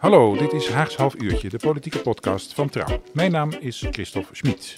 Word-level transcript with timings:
Hallo, 0.00 0.36
dit 0.36 0.52
is 0.52 0.68
Haags 0.68 0.96
Half 0.96 1.14
Uurtje, 1.14 1.48
de 1.48 1.58
politieke 1.58 2.00
podcast 2.00 2.54
van 2.54 2.68
Trouw. 2.68 3.02
Mijn 3.12 3.30
naam 3.30 3.50
is 3.50 3.86
Christophe 3.90 4.34
Schmid. 4.34 4.76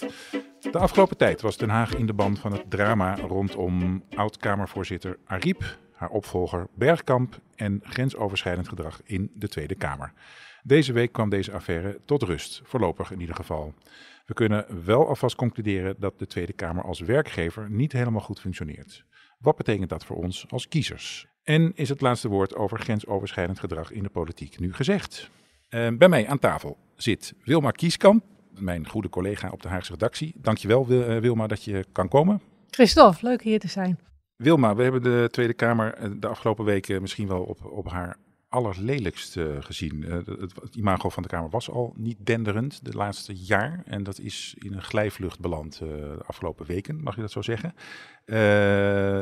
De 0.71 0.77
afgelopen 0.77 1.17
tijd 1.17 1.41
was 1.41 1.57
Den 1.57 1.69
Haag 1.69 1.95
in 1.95 2.05
de 2.05 2.13
band 2.13 2.39
van 2.39 2.51
het 2.51 2.69
drama 2.69 3.15
rondom 3.15 4.03
oud-Kamervoorzitter 4.15 5.17
Ariep, 5.25 5.77
haar 5.93 6.09
opvolger 6.09 6.67
Bergkamp 6.75 7.39
en 7.55 7.79
grensoverschrijdend 7.83 8.67
gedrag 8.67 9.01
in 9.03 9.31
de 9.35 9.47
Tweede 9.47 9.75
Kamer. 9.75 10.13
Deze 10.63 10.93
week 10.93 11.11
kwam 11.11 11.29
deze 11.29 11.51
affaire 11.51 11.99
tot 12.05 12.23
rust, 12.23 12.61
voorlopig 12.63 13.11
in 13.11 13.19
ieder 13.19 13.35
geval. 13.35 13.73
We 14.25 14.33
kunnen 14.33 14.85
wel 14.85 15.07
alvast 15.07 15.35
concluderen 15.35 15.95
dat 15.99 16.19
de 16.19 16.27
Tweede 16.27 16.53
Kamer 16.53 16.83
als 16.83 16.99
werkgever 16.99 17.69
niet 17.69 17.91
helemaal 17.91 18.21
goed 18.21 18.39
functioneert. 18.39 19.05
Wat 19.39 19.55
betekent 19.55 19.89
dat 19.89 20.05
voor 20.05 20.17
ons 20.17 20.45
als 20.49 20.67
kiezers? 20.67 21.27
En 21.43 21.71
is 21.75 21.89
het 21.89 22.01
laatste 22.01 22.27
woord 22.27 22.55
over 22.55 22.79
grensoverschrijdend 22.79 23.59
gedrag 23.59 23.91
in 23.91 24.03
de 24.03 24.09
politiek 24.09 24.59
nu 24.59 24.73
gezegd? 24.73 25.29
Uh, 25.69 25.87
bij 25.97 26.09
mij 26.09 26.27
aan 26.27 26.39
tafel 26.39 26.77
zit 26.95 27.33
Wilma 27.43 27.71
Kieskamp, 27.71 28.23
mijn 28.59 28.87
goede 28.87 29.09
collega 29.09 29.49
op 29.49 29.61
de 29.61 29.67
Haagse 29.67 29.91
redactie. 29.91 30.33
Dankjewel 30.37 30.85
uh, 30.89 31.17
Wilma 31.17 31.47
dat 31.47 31.63
je 31.63 31.85
kan 31.91 32.07
komen. 32.07 32.41
Christophe, 32.69 33.25
leuk 33.25 33.41
hier 33.41 33.59
te 33.59 33.67
zijn. 33.67 33.99
Wilma, 34.35 34.75
we 34.75 34.83
hebben 34.83 35.03
de 35.03 35.27
Tweede 35.31 35.53
Kamer 35.53 35.93
eh, 35.93 36.09
de 36.15 36.27
afgelopen 36.27 36.65
weken 36.65 37.01
misschien 37.01 37.27
wel 37.27 37.41
op, 37.43 37.65
op 37.65 37.89
haar 37.89 38.17
allerlelijkst 38.53 39.35
uh, 39.35 39.45
gezien. 39.59 40.01
Uh, 40.01 40.13
het, 40.13 40.55
het, 40.61 40.75
imago 40.75 41.09
van 41.09 41.23
de 41.23 41.29
Kamer 41.29 41.49
was 41.49 41.69
al 41.69 41.93
niet 41.97 42.17
denderend 42.25 42.85
de 42.85 42.91
laatste 42.91 43.33
jaar. 43.35 43.83
En 43.85 44.03
dat 44.03 44.19
is 44.19 44.55
in 44.57 44.73
een 44.73 44.81
glijvlucht 44.81 45.39
beland 45.39 45.79
uh, 45.83 45.89
de 45.89 46.23
afgelopen 46.25 46.65
weken, 46.65 47.01
mag 47.01 47.15
je 47.15 47.21
dat 47.21 47.31
zo 47.31 47.41
zeggen. 47.41 47.73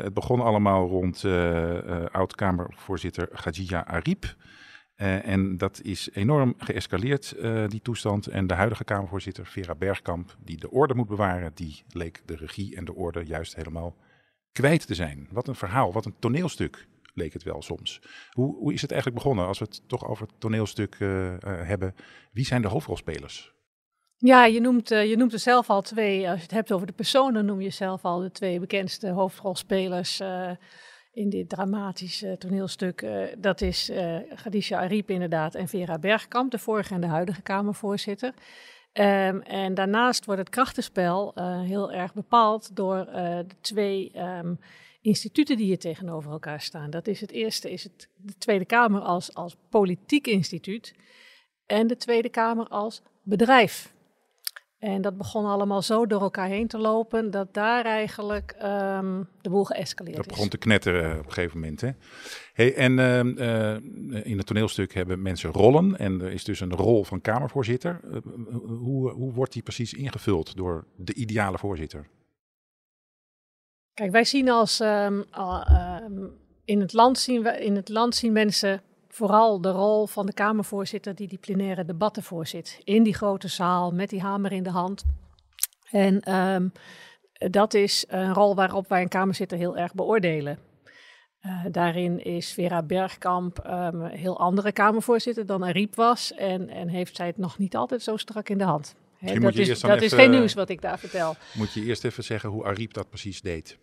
het 0.04 0.14
begon 0.14 0.42
allemaal 0.42 0.88
rond 0.88 1.26
oud-Kamervoorzitter 2.12 3.28
Khadija 3.28 3.86
Ariep. 3.86 4.36
en 4.96 5.58
dat 5.58 5.82
is 5.82 6.10
enorm 6.14 6.54
geëscaleerd, 6.58 7.36
die 7.68 7.82
toestand. 7.82 8.28
En 8.28 8.48
de 8.48 8.54
huidige 8.54 8.84
Kamervoorzitter 8.84 9.46
Vera 9.46 9.76
Bergkamp, 9.76 10.36
die 10.44 10.58
de 10.58 10.72
orde 10.72 10.94
moet 10.94 11.08
bewaren, 11.08 11.52
die 11.54 11.84
leek 11.90 12.22
de 12.26 12.36
regie 12.36 12.76
en 12.76 12.86
de 12.86 12.96
orde 12.96 13.26
juist 13.26 13.56
helemaal 13.56 13.96
kwijt 14.52 14.88
te 14.88 14.96
zijn. 14.96 15.28
Wat 15.32 15.48
een 15.48 15.56
verhaal, 15.56 15.94
wat 15.94 16.06
een 16.06 16.16
toneelstuk 16.20 16.88
leek 17.14 17.34
het 17.34 17.44
wel 17.44 17.62
soms. 17.62 18.02
Hoe, 18.32 18.56
hoe 18.56 18.74
is 18.74 18.82
het 18.82 18.92
eigenlijk 18.92 19.24
begonnen 19.24 19.48
als 19.48 19.60
we 19.60 19.66
het 19.66 19.82
toch 19.88 20.08
over 20.08 20.28
het 20.28 20.40
toneelstuk 20.40 21.00
uh, 21.00 21.26
uh, 21.26 21.38
hebben? 21.44 21.96
Wie 22.32 22.46
zijn 22.46 22.62
de 22.62 22.68
hoofdrolspelers? 22.68 23.54
Ja, 24.18 24.46
je 24.46 24.60
noemt, 24.60 24.92
uh, 24.92 25.10
je 25.10 25.18
noemt 25.18 25.34
er 25.34 25.40
zelf 25.40 25.70
al 25.70 25.82
twee. 25.82 26.30
Als 26.30 26.38
je 26.38 26.44
het 26.44 26.52
hebt 26.52 26.72
over 26.72 26.88
de 26.88 26.94
personen, 26.94 27.46
noem 27.46 27.62
je 27.62 27.70
zelf 27.70 28.06
al 28.06 28.20
de 28.20 28.32
twee 28.32 28.60
bekendste 28.60 29.10
hoofdrolspelers 29.10 30.22
in 31.12 31.30
dit 31.30 31.50
dramatische 31.50 32.36
toneelstuk. 32.40 33.06
dat 33.38 33.62
is 33.62 33.90
uh, 33.90 34.18
Khadija 34.36 34.80
Ariep 34.80 35.10
inderdaad 35.10 35.56
en 35.56 35.68
Vera 35.68 36.00
Bergkamp, 36.00 36.52
de 36.52 36.60
vorige 36.60 36.94
en 36.94 37.02
de 37.02 37.08
huidige 37.08 37.42
Kamervoorzitter. 37.42 38.34
Um, 38.94 39.42
en 39.42 39.74
daarnaast 39.74 40.26
wordt 40.26 40.42
het 40.42 40.50
krachtenspel 40.50 41.34
heel 41.66 41.92
erg 41.92 42.14
bepaald 42.14 42.76
door 42.76 43.06
de 43.06 43.56
twee... 43.62 44.12
Um, 44.20 44.60
instituten 45.02 45.58
die 45.58 45.66
hier 45.66 45.80
tegenover 45.80 46.32
elkaar 46.32 46.62
staan. 46.62 46.90
Dat 46.90 47.08
is 47.08 47.22
het 47.22 47.32
eerste, 47.32 47.72
is 47.72 47.84
het 47.84 48.10
de 48.16 48.34
Tweede 48.38 48.66
Kamer 48.66 49.02
als, 49.02 49.34
als 49.34 49.58
politiek 49.70 50.28
instituut 50.28 50.96
en 51.66 51.88
de 51.88 51.98
Tweede 51.98 52.30
Kamer 52.30 52.68
als 52.68 53.02
bedrijf. 53.24 53.94
En 54.78 55.02
dat 55.02 55.18
begon 55.18 55.46
allemaal 55.46 55.82
zo 55.82 56.06
door 56.06 56.22
elkaar 56.22 56.48
heen 56.48 56.68
te 56.68 56.78
lopen 56.78 57.32
dat 57.32 57.54
daar 57.54 57.86
eigenlijk 57.86 58.56
um, 58.64 59.28
de 59.42 59.50
boel 59.50 59.64
geëscaleerd 59.64 60.18
is. 60.18 60.24
Dat 60.24 60.34
begon 60.34 60.50
te 60.50 60.58
knetteren 60.58 61.20
op 61.20 61.26
een 61.26 61.32
gegeven 61.32 61.60
moment. 61.60 61.82
Hè? 61.82 61.90
Hey, 62.54 62.76
en 62.76 62.98
uh, 62.98 63.24
uh, 63.24 64.26
in 64.26 64.38
het 64.38 64.46
toneelstuk 64.46 64.94
hebben 64.94 65.22
mensen 65.22 65.52
rollen 65.52 65.98
en 65.98 66.22
er 66.22 66.32
is 66.32 66.44
dus 66.44 66.60
een 66.60 66.74
rol 66.74 67.04
van 67.04 67.22
Kamervoorzitter. 67.22 68.00
Uh, 68.04 68.18
hoe, 68.66 69.12
hoe 69.12 69.34
wordt 69.34 69.54
die 69.54 69.62
precies 69.62 69.94
ingevuld 69.94 70.56
door 70.56 70.88
de 70.96 71.14
ideale 71.14 71.58
voorzitter? 71.58 72.08
Kijk, 73.94 74.12
wij 74.12 74.24
zien 74.24 74.50
als 74.50 74.80
um, 74.80 75.26
um, 75.38 76.38
in, 76.66 76.80
het 76.80 76.94
land 76.94 77.20
zien 77.20 77.44
we, 77.44 77.64
in 77.64 77.76
het 77.76 77.90
land 77.90 78.16
zien 78.16 78.32
mensen 78.32 78.82
vooral 79.08 79.62
de 79.62 79.72
rol 79.72 80.08
van 80.08 80.26
de 80.26 80.34
Kamervoorzitter 80.34 81.16
die 81.16 81.28
die 81.28 81.38
plenaire 81.38 81.86
debatten 81.86 82.24
voorzit. 82.24 82.82
In 82.84 83.04
die 83.04 83.14
grote 83.14 83.48
zaal 83.48 83.92
met 83.92 84.10
die 84.10 84.22
hamer 84.22 84.52
in 84.52 84.64
de 84.64 84.70
hand. 84.70 85.04
En 85.92 86.36
um, 86.36 86.72
dat 87.50 87.74
is 87.74 88.06
een 88.08 88.34
rol 88.34 88.56
waarop 88.56 88.88
wij 88.88 89.02
een 89.02 89.08
Kamerzitter 89.08 89.58
heel 89.58 89.78
erg 89.78 89.94
beoordelen. 89.94 90.60
Uh, 91.42 91.66
daarin 91.72 92.24
is 92.24 92.54
Vera 92.54 92.84
Bergkamp 92.84 93.60
een 93.64 94.06
heel 94.06 94.40
andere 94.40 94.72
Kamervoorzitter 94.72 95.46
dan 95.46 95.64
Ariep 95.64 95.96
was. 95.96 96.34
En, 96.34 96.70
en 96.70 96.88
heeft 96.88 97.16
zij 97.16 97.28
het 97.28 97.38
nog 97.38 97.58
niet 97.58 97.76
altijd 97.76 98.02
zo 98.02 98.18
strak 98.18 98.50
in 98.50 98.58
de 98.58 98.64
hand. 98.64 98.96
He, 99.22 99.40
dat 99.40 99.56
is, 99.56 99.80
dat 99.80 99.92
even, 99.92 100.04
is 100.04 100.14
geen 100.14 100.30
nieuws 100.30 100.54
wat 100.54 100.70
ik 100.70 100.82
daar 100.82 101.00
vertel. 101.00 101.36
Moet 101.54 101.74
je 101.74 101.84
eerst 101.84 102.04
even 102.04 102.24
zeggen 102.24 102.50
hoe 102.50 102.66
Ariep 102.66 102.94
dat 102.94 103.10
precies 103.10 103.42
deed. 103.42 103.78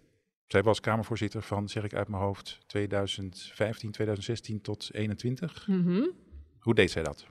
Zij 0.47 0.63
was 0.63 0.81
Kamervoorzitter 0.81 1.43
van, 1.43 1.69
zeg 1.69 1.85
ik 1.85 1.95
uit 1.95 2.09
mijn 2.09 2.23
hoofd, 2.23 2.59
2015, 2.67 3.91
2016 3.91 4.61
tot 4.61 4.89
21. 4.93 5.67
Mm 5.67 5.85
-hmm. 5.85 6.11
Hoe 6.59 6.75
deed 6.75 6.91
zij 6.91 7.03
dat? 7.03 7.27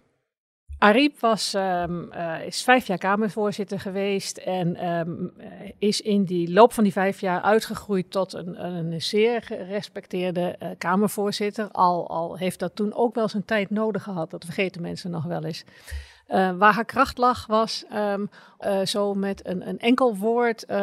Ariep 0.77 1.19
was, 1.19 1.53
um, 1.53 2.09
uh, 2.13 2.45
is 2.45 2.63
vijf 2.63 2.87
jaar 2.87 2.97
Kamervoorzitter 2.97 3.79
geweest 3.79 4.37
en 4.37 4.89
um, 4.89 5.33
is 5.77 6.01
in 6.01 6.23
die 6.23 6.53
loop 6.53 6.73
van 6.73 6.83
die 6.83 6.93
vijf 6.93 7.21
jaar 7.21 7.41
uitgegroeid 7.41 8.11
tot 8.11 8.33
een, 8.33 8.65
een 8.65 9.01
zeer 9.01 9.41
gerespecteerde 9.41 10.55
uh, 10.63 10.69
Kamervoorzitter. 10.77 11.71
Al, 11.71 12.09
al 12.09 12.37
heeft 12.37 12.59
dat 12.59 12.75
toen 12.75 12.93
ook 12.93 13.15
wel 13.15 13.27
zijn 13.27 13.45
tijd 13.45 13.69
nodig 13.69 14.03
gehad, 14.03 14.29
dat 14.29 14.45
vergeten 14.45 14.81
mensen 14.81 15.11
nog 15.11 15.23
wel 15.23 15.43
eens. 15.43 15.63
Uh, 16.27 16.51
waar 16.57 16.73
haar 16.73 16.85
kracht 16.85 17.17
lag, 17.17 17.45
was 17.45 17.85
um, 17.93 18.29
uh, 18.65 18.81
zo 18.85 19.13
met 19.13 19.47
een, 19.47 19.67
een 19.67 19.79
enkel 19.79 20.15
woord 20.15 20.65
uh, 20.69 20.77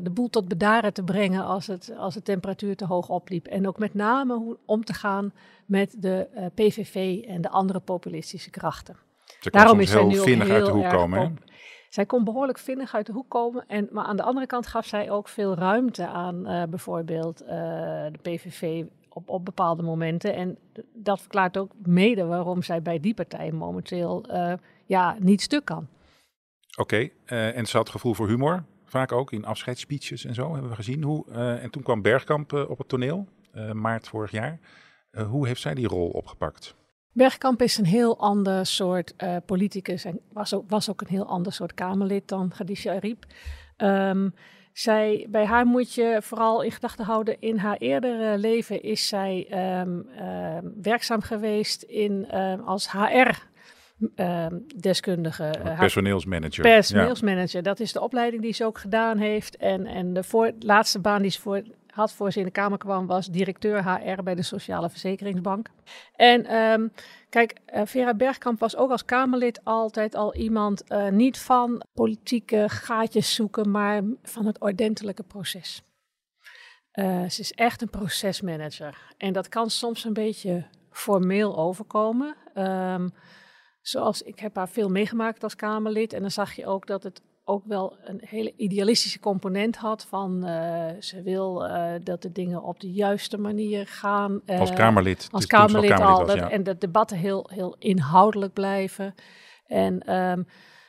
de 0.00 0.10
boel 0.12 0.30
tot 0.30 0.48
bedaren 0.48 0.92
te 0.92 1.02
brengen 1.02 1.44
als, 1.44 1.66
het, 1.66 1.92
als 1.98 2.14
de 2.14 2.22
temperatuur 2.22 2.76
te 2.76 2.84
hoog 2.84 3.08
opliep. 3.08 3.46
En 3.46 3.68
ook 3.68 3.78
met 3.78 3.94
name 3.94 4.34
hoe 4.34 4.56
om 4.64 4.84
te 4.84 4.94
gaan 4.94 5.32
met 5.64 5.94
de 5.98 6.28
PVV 6.54 7.24
en 7.28 7.40
de 7.40 7.48
andere 7.48 7.80
populistische 7.80 8.50
krachten. 8.50 8.96
Ze 9.40 9.50
Daarom 9.50 9.80
is 9.80 9.90
zij 9.90 10.04
nu 10.04 10.20
heel 10.20 10.40
uit 10.40 10.66
de 10.66 10.72
hoek 10.72 10.88
komen. 10.88 11.22
Op. 11.22 11.38
Zij 11.88 12.06
kon 12.06 12.24
behoorlijk 12.24 12.58
vinnig 12.58 12.94
uit 12.94 13.06
de 13.06 13.12
hoek 13.12 13.28
komen. 13.28 13.64
En, 13.68 13.88
maar 13.90 14.04
aan 14.04 14.16
de 14.16 14.22
andere 14.22 14.46
kant 14.46 14.66
gaf 14.66 14.86
zij 14.86 15.10
ook 15.10 15.28
veel 15.28 15.54
ruimte 15.54 16.06
aan 16.06 16.42
bijvoorbeeld 16.70 17.38
de 17.38 18.18
PVV 18.22 18.84
op, 19.16 19.28
op 19.28 19.44
bepaalde 19.44 19.82
momenten. 19.82 20.34
En 20.34 20.58
dat 20.94 21.20
verklaart 21.20 21.56
ook 21.56 21.72
mede 21.84 22.24
waarom 22.24 22.62
zij 22.62 22.82
bij 22.82 23.00
die 23.00 23.14
partij 23.14 23.52
momenteel 23.52 24.24
uh, 24.30 24.52
ja, 24.86 25.16
niet 25.20 25.42
stuk 25.42 25.64
kan. 25.64 25.88
Oké, 26.78 26.80
okay, 26.80 27.12
uh, 27.26 27.56
en 27.56 27.66
ze 27.66 27.76
had 27.76 27.90
gevoel 27.90 28.14
voor 28.14 28.28
humor, 28.28 28.64
vaak 28.84 29.12
ook 29.12 29.32
in 29.32 29.44
afscheidsspeeches 29.44 30.24
en 30.24 30.34
zo, 30.34 30.52
hebben 30.52 30.70
we 30.70 30.76
gezien. 30.76 31.02
Hoe, 31.02 31.24
uh, 31.28 31.62
en 31.62 31.70
toen 31.70 31.82
kwam 31.82 32.02
Bergkamp 32.02 32.52
op 32.52 32.78
het 32.78 32.88
toneel, 32.88 33.26
maart 33.72 34.08
vorig 34.08 34.30
jaar. 34.30 34.58
hoe 35.28 35.46
heeft 35.46 35.60
zij 35.60 35.74
die 35.74 35.88
rol 35.88 36.08
opgepakt? 36.08 36.74
Bergkamp 37.12 37.62
is 37.62 37.78
een 37.78 37.84
heel 37.84 38.18
ander 38.18 38.66
soort 38.66 39.14
politicus 39.46 40.04
en 40.04 40.20
was 40.32 40.54
ook, 40.54 40.70
was 40.70 40.90
ook 40.90 41.00
een 41.00 41.06
heel 41.06 41.26
ander 41.26 41.52
soort 41.52 41.74
Kamerlid 41.74 42.28
dan 42.28 42.48
Khadija 42.48 42.94
Ariep. 42.94 43.24
Um, 43.76 44.34
zij, 44.78 45.26
bij 45.28 45.44
haar 45.44 45.66
moet 45.66 45.94
je 45.94 46.18
vooral 46.22 46.62
in 46.62 46.70
gedachten 46.70 47.04
houden, 47.04 47.36
in 47.40 47.58
haar 47.58 47.76
eerdere 47.76 48.38
leven 48.38 48.82
is 48.82 49.08
zij 49.08 49.46
um, 49.80 49.88
um, 49.88 50.06
werkzaam 50.82 51.20
geweest 51.20 51.82
in, 51.82 52.38
um, 52.38 52.60
als 52.60 52.92
HR-deskundige. 52.92 55.54
Uh, 55.64 55.78
personeelsmanager. 55.78 56.62
Personeelsmanager, 56.62 57.56
ja. 57.56 57.62
dat 57.62 57.80
is 57.80 57.92
de 57.92 58.00
opleiding 58.00 58.42
die 58.42 58.52
ze 58.52 58.64
ook 58.64 58.78
gedaan 58.78 59.18
heeft. 59.18 59.56
En, 59.56 59.86
en 59.86 60.12
de 60.12 60.22
voor, 60.22 60.52
laatste 60.58 60.98
baan 60.98 61.22
die 61.22 61.30
ze 61.30 61.40
voor, 61.40 61.62
had 61.90 62.12
voor 62.12 62.32
ze 62.32 62.38
in 62.38 62.44
de 62.44 62.50
Kamer 62.50 62.78
kwam, 62.78 63.06
was 63.06 63.26
directeur 63.26 63.92
HR 63.92 64.22
bij 64.22 64.34
de 64.34 64.42
Sociale 64.42 64.90
Verzekeringsbank. 64.90 65.68
En 66.16 66.54
um, 66.54 66.92
kijk, 67.36 67.56
uh, 67.74 67.82
Vera 67.84 68.14
Bergkamp 68.14 68.60
was 68.60 68.76
ook 68.76 68.90
als 68.90 69.04
Kamerlid 69.04 69.64
altijd 69.64 70.14
al 70.14 70.34
iemand 70.34 70.82
uh, 70.88 71.08
niet 71.08 71.38
van 71.38 71.82
politieke 71.92 72.64
gaatjes 72.68 73.34
zoeken, 73.34 73.70
maar 73.70 74.02
van 74.22 74.46
het 74.46 74.60
ordentelijke 74.60 75.22
proces. 75.22 75.82
Uh, 76.92 77.28
ze 77.28 77.40
is 77.40 77.52
echt 77.52 77.82
een 77.82 77.90
procesmanager. 77.90 79.14
En 79.16 79.32
dat 79.32 79.48
kan 79.48 79.70
soms 79.70 80.04
een 80.04 80.12
beetje 80.12 80.66
formeel 80.90 81.56
overkomen. 81.56 82.36
Um, 82.54 83.12
zoals 83.80 84.22
ik 84.22 84.38
heb 84.38 84.56
haar 84.56 84.68
veel 84.68 84.88
meegemaakt 84.88 85.42
als 85.42 85.56
Kamerlid. 85.56 86.12
En 86.12 86.20
dan 86.20 86.30
zag 86.30 86.52
je 86.52 86.66
ook 86.66 86.86
dat 86.86 87.02
het 87.02 87.22
ook 87.48 87.64
wel 87.64 87.96
een 88.04 88.20
hele 88.24 88.52
idealistische 88.56 89.20
component 89.20 89.76
had. 89.76 90.04
Van 90.04 90.48
uh, 90.48 90.86
ze 91.00 91.22
wil 91.22 91.64
uh, 91.64 91.92
dat 92.02 92.22
de 92.22 92.32
dingen 92.32 92.62
op 92.62 92.80
de 92.80 92.92
juiste 92.92 93.38
manier 93.38 93.86
gaan. 93.86 94.40
Uh, 94.46 94.60
als 94.60 94.72
Kamerlid. 94.72 95.28
Als 95.30 95.46
Kamerlid, 95.46 95.90
Kamerlid, 95.90 96.18
al. 96.18 96.26
Was, 96.26 96.34
ja. 96.34 96.50
En 96.50 96.62
de 96.62 96.78
debatten 96.78 97.16
heel, 97.16 97.50
heel 97.52 97.76
inhoudelijk 97.78 98.52
blijven. 98.52 99.14
En 99.66 100.14
um, 100.14 100.46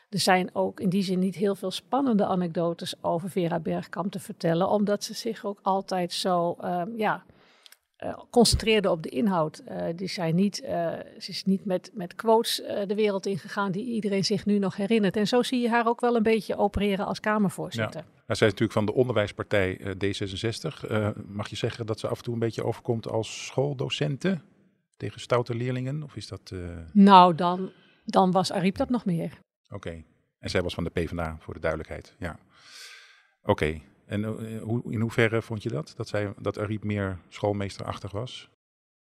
er 0.09 0.19
zijn 0.19 0.49
ook 0.53 0.79
in 0.79 0.89
die 0.89 1.03
zin 1.03 1.19
niet 1.19 1.35
heel 1.35 1.55
veel 1.55 1.71
spannende 1.71 2.25
anekdotes 2.25 3.03
over 3.03 3.29
Vera 3.29 3.59
Bergkamp 3.59 4.11
te 4.11 4.19
vertellen. 4.19 4.69
Omdat 4.69 5.03
ze 5.03 5.13
zich 5.13 5.45
ook 5.45 5.59
altijd 5.61 6.13
zo, 6.13 6.57
um, 6.63 6.97
ja 6.97 7.23
uh, 8.03 8.19
concentreerde 8.29 8.89
op 8.89 9.03
de 9.03 9.09
inhoud. 9.09 9.61
Uh, 9.69 9.85
die 9.95 10.07
zijn 10.07 10.35
niet, 10.35 10.61
uh, 10.63 10.69
ze 11.17 11.29
is 11.29 11.43
niet 11.43 11.65
met, 11.65 11.91
met 11.93 12.15
quotes 12.15 12.55
de 12.87 12.95
wereld 12.95 13.25
ingegaan 13.25 13.71
die 13.71 13.85
iedereen 13.85 14.25
zich 14.25 14.45
nu 14.45 14.59
nog 14.59 14.75
herinnert. 14.75 15.15
En 15.15 15.27
zo 15.27 15.43
zie 15.43 15.61
je 15.61 15.69
haar 15.69 15.87
ook 15.87 16.01
wel 16.01 16.15
een 16.15 16.23
beetje 16.23 16.57
opereren 16.57 17.05
als 17.05 17.19
Kamervoorzitter. 17.19 18.01
Ja. 18.01 18.07
Nou, 18.07 18.39
zij 18.39 18.47
is 18.47 18.53
natuurlijk 18.53 18.71
van 18.71 18.85
de 18.85 18.93
onderwijspartij 18.93 19.79
D66. 19.79 20.87
mag 21.27 21.49
je 21.49 21.55
zeggen 21.55 21.85
dat 21.85 21.99
ze 21.99 22.07
af 22.07 22.17
en 22.17 22.23
toe 22.23 22.33
een 22.33 22.39
beetje 22.39 22.63
overkomt 22.63 23.07
als 23.07 23.45
schooldocenten 23.45 24.41
tegen 24.97 25.19
stoute 25.19 25.55
leerlingen? 25.55 26.03
Of 26.03 26.15
is 26.15 26.27
dat... 26.27 26.53
Nou, 26.91 27.35
dan, 27.35 27.71
dan 28.05 28.31
was 28.31 28.51
Ariep 28.51 28.77
dat 28.77 28.89
nog 28.89 29.05
meer. 29.05 29.39
Oké. 29.69 30.03
En 30.39 30.49
zij 30.49 30.61
was 30.61 30.73
van 30.73 30.83
de 30.83 30.89
PvdA, 30.89 31.37
voor 31.39 31.53
de 31.53 31.59
duidelijkheid. 31.59 32.15
Ja. 32.19 32.39
Oké. 33.43 33.81
En 34.07 34.23
eh, 34.23 34.61
hoe, 34.61 34.81
in 34.93 34.99
hoeverre 34.99 35.41
vond 35.41 35.63
je 35.63 35.69
dat? 35.69 35.93
Dat, 35.97 36.07
zij, 36.07 36.33
dat 36.39 36.59
Ariep 36.59 36.83
meer 36.83 37.17
schoolmeesterachtig 37.29 38.11
was? 38.11 38.49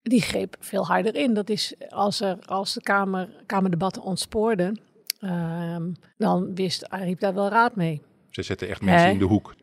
Die 0.02 0.22
greep 0.22 0.56
veel 0.60 0.86
harder 0.86 1.14
in. 1.14 1.34
Dat 1.34 1.48
is 1.48 1.74
als, 1.88 2.20
er, 2.20 2.38
als 2.46 2.74
de 2.74 2.80
kamer, 2.80 3.28
Kamerdebatten 3.46 4.02
ontspoorden, 4.02 4.80
um, 5.20 5.94
dan 6.16 6.54
wist 6.54 6.88
Ariep 6.88 7.20
daar 7.20 7.34
wel 7.34 7.48
raad 7.48 7.76
mee. 7.76 8.02
Ze 8.30 8.42
zette 8.42 8.66
echt 8.66 8.80
mensen 8.82 9.10
in 9.10 9.18
de 9.18 9.24
hoek. 9.24 9.54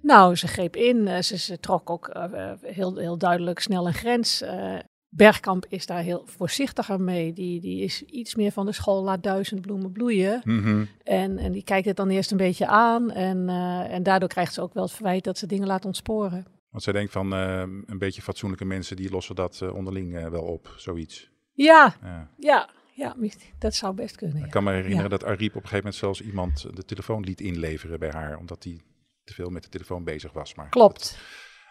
Nou, 0.00 0.36
ze 0.36 0.46
greep 0.46 0.76
in. 0.76 1.08
Eh, 1.08 1.22
ze, 1.22 1.38
ze 1.38 1.60
trok 1.60 1.90
ook 1.90 2.14
uh, 2.16 2.52
heel, 2.62 2.96
heel 2.96 3.18
duidelijk 3.18 3.58
snel 3.58 3.86
een 3.86 3.94
grens. 3.94 4.42
Uh, 4.42 4.78
Bergkamp 5.18 5.66
is 5.68 5.86
daar 5.86 6.02
heel 6.02 6.22
voorzichtiger 6.26 7.00
mee. 7.00 7.32
Die, 7.32 7.60
die 7.60 7.82
is 7.82 8.02
iets 8.02 8.34
meer 8.34 8.52
van 8.52 8.66
de 8.66 8.72
school, 8.72 9.02
laat 9.02 9.22
duizend 9.22 9.60
bloemen 9.60 9.92
bloeien. 9.92 10.40
Mm 10.44 10.88
en, 11.04 11.38
en 11.38 11.52
die 11.52 11.64
kijkt 11.64 11.86
het 11.86 11.96
dan 11.96 12.08
eerst 12.08 12.30
een 12.30 12.36
beetje 12.36 12.66
aan. 12.66 13.10
En, 13.10 13.48
uh, 13.48 13.94
en 13.94 14.02
daardoor 14.02 14.28
krijgt 14.28 14.54
ze 14.54 14.60
ook 14.60 14.74
wel 14.74 14.82
het 14.82 14.92
verwijt 14.92 15.24
dat 15.24 15.38
ze 15.38 15.46
dingen 15.46 15.66
laat 15.66 15.84
ontsporen. 15.84 16.46
Want 16.70 16.82
zij 16.82 16.92
denkt 16.92 17.12
van 17.12 17.32
uh, 17.34 17.58
een 17.86 17.98
beetje 17.98 18.22
fatsoenlijke 18.22 18.64
mensen, 18.64 18.96
die 18.96 19.10
lossen 19.10 19.34
dat 19.34 19.60
uh, 19.62 19.74
onderling 19.74 20.28
wel 20.28 20.42
op, 20.42 20.74
zoiets. 20.76 21.30
Ja, 21.52 21.96
ja, 22.02 22.30
ja, 22.36 22.68
ja, 22.94 23.16
dat 23.58 23.74
zou 23.74 23.94
best 23.94 24.16
kunnen. 24.16 24.44
Ik 24.44 24.50
kan 24.50 24.64
me 24.64 24.72
herinneren 24.72 25.02
ja. 25.02 25.08
dat 25.08 25.24
Ariep 25.24 25.56
op 25.56 25.62
een 25.62 25.68
gegeven 25.68 25.76
moment 25.76 25.94
zelfs 25.94 26.20
iemand 26.20 26.76
de 26.76 26.84
telefoon 26.84 27.24
liet 27.24 27.40
inleveren 27.40 27.98
bij 27.98 28.10
haar, 28.10 28.38
omdat 28.38 28.64
hij 28.64 28.80
te 29.24 29.34
veel 29.34 29.50
met 29.50 29.62
de 29.62 29.68
telefoon 29.68 30.04
bezig 30.04 30.32
was. 30.32 30.54
Maar 30.54 30.68
Klopt. 30.68 31.00
Dat, 31.00 31.18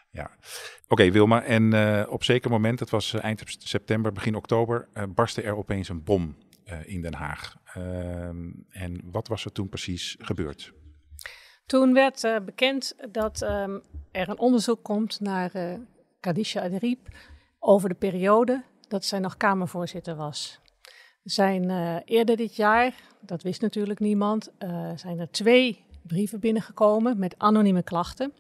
ja, 0.10 0.32
oké 0.88 1.12
Wilma. 1.12 1.44
En 1.44 1.74
uh, 1.74 2.04
op 2.10 2.24
zeker 2.24 2.50
moment, 2.50 2.80
het 2.80 2.90
was 2.90 3.14
eind 3.14 3.44
september, 3.58 4.12
begin 4.12 4.36
oktober, 4.36 4.88
uh, 4.94 5.04
barstte 5.10 5.42
er 5.42 5.56
opeens 5.56 5.90
een 5.90 6.04
bom 6.04 6.38
in 6.86 7.02
Den 7.02 7.14
Haag. 7.14 7.56
Ehm, 7.74 8.50
en 8.70 9.02
wat 9.12 9.28
was 9.28 9.46
er 9.46 9.52
toen 9.52 9.70
precies 9.70 10.16
gebeurd? 10.20 10.74
Toen 11.66 11.94
werd 11.94 12.42
bekend 12.46 12.96
dat 13.12 13.42
um, 13.42 13.82
er 14.12 14.30
een 14.30 14.40
onderzoek 14.40 14.84
komt 14.84 15.20
naar 15.20 15.56
uh, 15.56 16.64
Adriep 16.64 17.08
over 17.60 17.90
de 17.90 17.96
periode 17.96 18.64
dat 18.88 19.06
zij 19.06 19.20
nog 19.20 19.38
Kamervoorzitter 19.38 20.16
was. 20.16 20.60
Zijn 21.24 21.70
eerder 22.06 22.36
dit 22.36 22.56
jaar, 22.56 22.94
dat 23.22 23.44
wist 23.44 23.62
natuurlijk 23.62 24.00
niemand, 24.00 24.52
zijn 24.96 25.20
er 25.20 25.32
twee 25.32 25.86
brieven 26.04 26.40
binnengekomen 26.40 27.20
met 27.20 27.36
anonieme 27.38 27.84
klachten. 27.84 28.34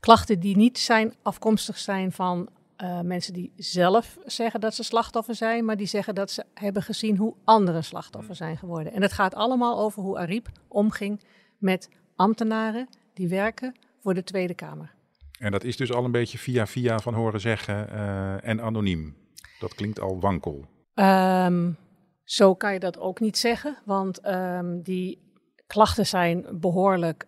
Klachten 0.00 0.40
die 0.40 0.56
niet 0.56 0.78
zijn 0.78 1.14
afkomstig 1.22 1.78
zijn 1.78 2.12
van 2.12 2.48
uh, 2.82 3.00
mensen 3.00 3.32
die 3.32 3.52
zelf 3.56 4.18
zeggen 4.24 4.60
dat 4.60 4.74
ze 4.74 4.82
slachtoffer 4.82 5.34
zijn, 5.34 5.64
maar 5.64 5.76
die 5.76 5.86
zeggen 5.86 6.14
dat 6.14 6.30
ze 6.30 6.44
hebben 6.54 6.82
gezien 6.82 7.16
hoe 7.16 7.34
anderen 7.44 7.84
slachtoffer 7.84 8.34
zijn 8.34 8.56
geworden. 8.56 8.92
En 8.92 9.02
het 9.02 9.12
gaat 9.12 9.34
allemaal 9.34 9.78
over 9.78 10.02
hoe 10.02 10.18
Ariep 10.18 10.48
omging 10.68 11.24
met 11.58 11.88
ambtenaren 12.16 12.88
die 13.14 13.28
werken 13.28 13.74
voor 14.00 14.14
de 14.14 14.24
Tweede 14.24 14.54
Kamer. 14.54 14.94
En 15.38 15.50
dat 15.50 15.64
is 15.64 15.76
dus 15.76 15.92
al 15.92 16.04
een 16.04 16.10
beetje 16.10 16.38
via 16.38 16.66
via 16.66 16.98
van 16.98 17.14
horen 17.14 17.40
zeggen 17.40 17.88
uh, 17.92 18.48
en 18.48 18.60
anoniem. 18.60 19.16
Dat 19.58 19.74
klinkt 19.74 20.00
al 20.00 20.20
wankel. 20.20 20.64
Um, 20.94 21.76
zo 22.24 22.54
kan 22.54 22.72
je 22.72 22.78
dat 22.78 22.98
ook 22.98 23.20
niet 23.20 23.38
zeggen, 23.38 23.76
want 23.84 24.26
um, 24.26 24.82
die 24.82 25.18
klachten 25.66 26.06
zijn 26.06 26.46
behoorlijk 26.52 27.26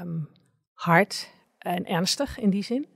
um, 0.00 0.28
hard 0.72 1.32
en 1.64 1.86
ernstig 1.86 2.38
in 2.38 2.50
die 2.50 2.62
zin. 2.62 2.86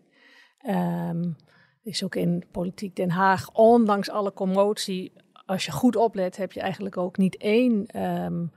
Um, 0.67 1.37
is 1.83 2.05
ook 2.05 2.15
in 2.15 2.45
politiek 2.51 2.97
Den 2.97 3.11
Haag, 3.11 3.53
ondanks 3.53 4.11
alle 4.11 4.33
commotie, 4.33 5.13
als 5.47 5.65
je 5.65 5.73
goed 5.73 5.97
oplet, 5.97 6.37
heb 6.37 6.53
je 6.53 6.61
eigenlijk 6.61 6.97
ook 6.97 7.17
niet 7.17 7.37
één 7.37 8.03
um, 8.03 8.53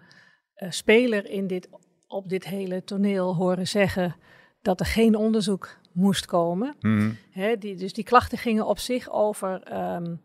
uh, 0.55 0.69
speler 0.71 1.29
in 1.29 1.47
dit, 1.47 1.69
op 2.07 2.29
dit 2.29 2.45
hele 2.45 2.83
toneel 2.83 3.35
horen 3.35 3.67
zeggen 3.67 4.15
dat 4.61 4.79
er 4.79 4.85
geen 4.85 5.15
onderzoek 5.15 5.79
moest 5.93 6.25
komen. 6.25 6.75
Mm. 6.79 7.17
He, 7.31 7.57
die, 7.57 7.75
dus 7.75 7.93
die 7.93 8.03
klachten 8.03 8.37
gingen 8.37 8.65
op 8.65 8.79
zich 8.79 9.09
over 9.11 9.73
um, 9.95 10.21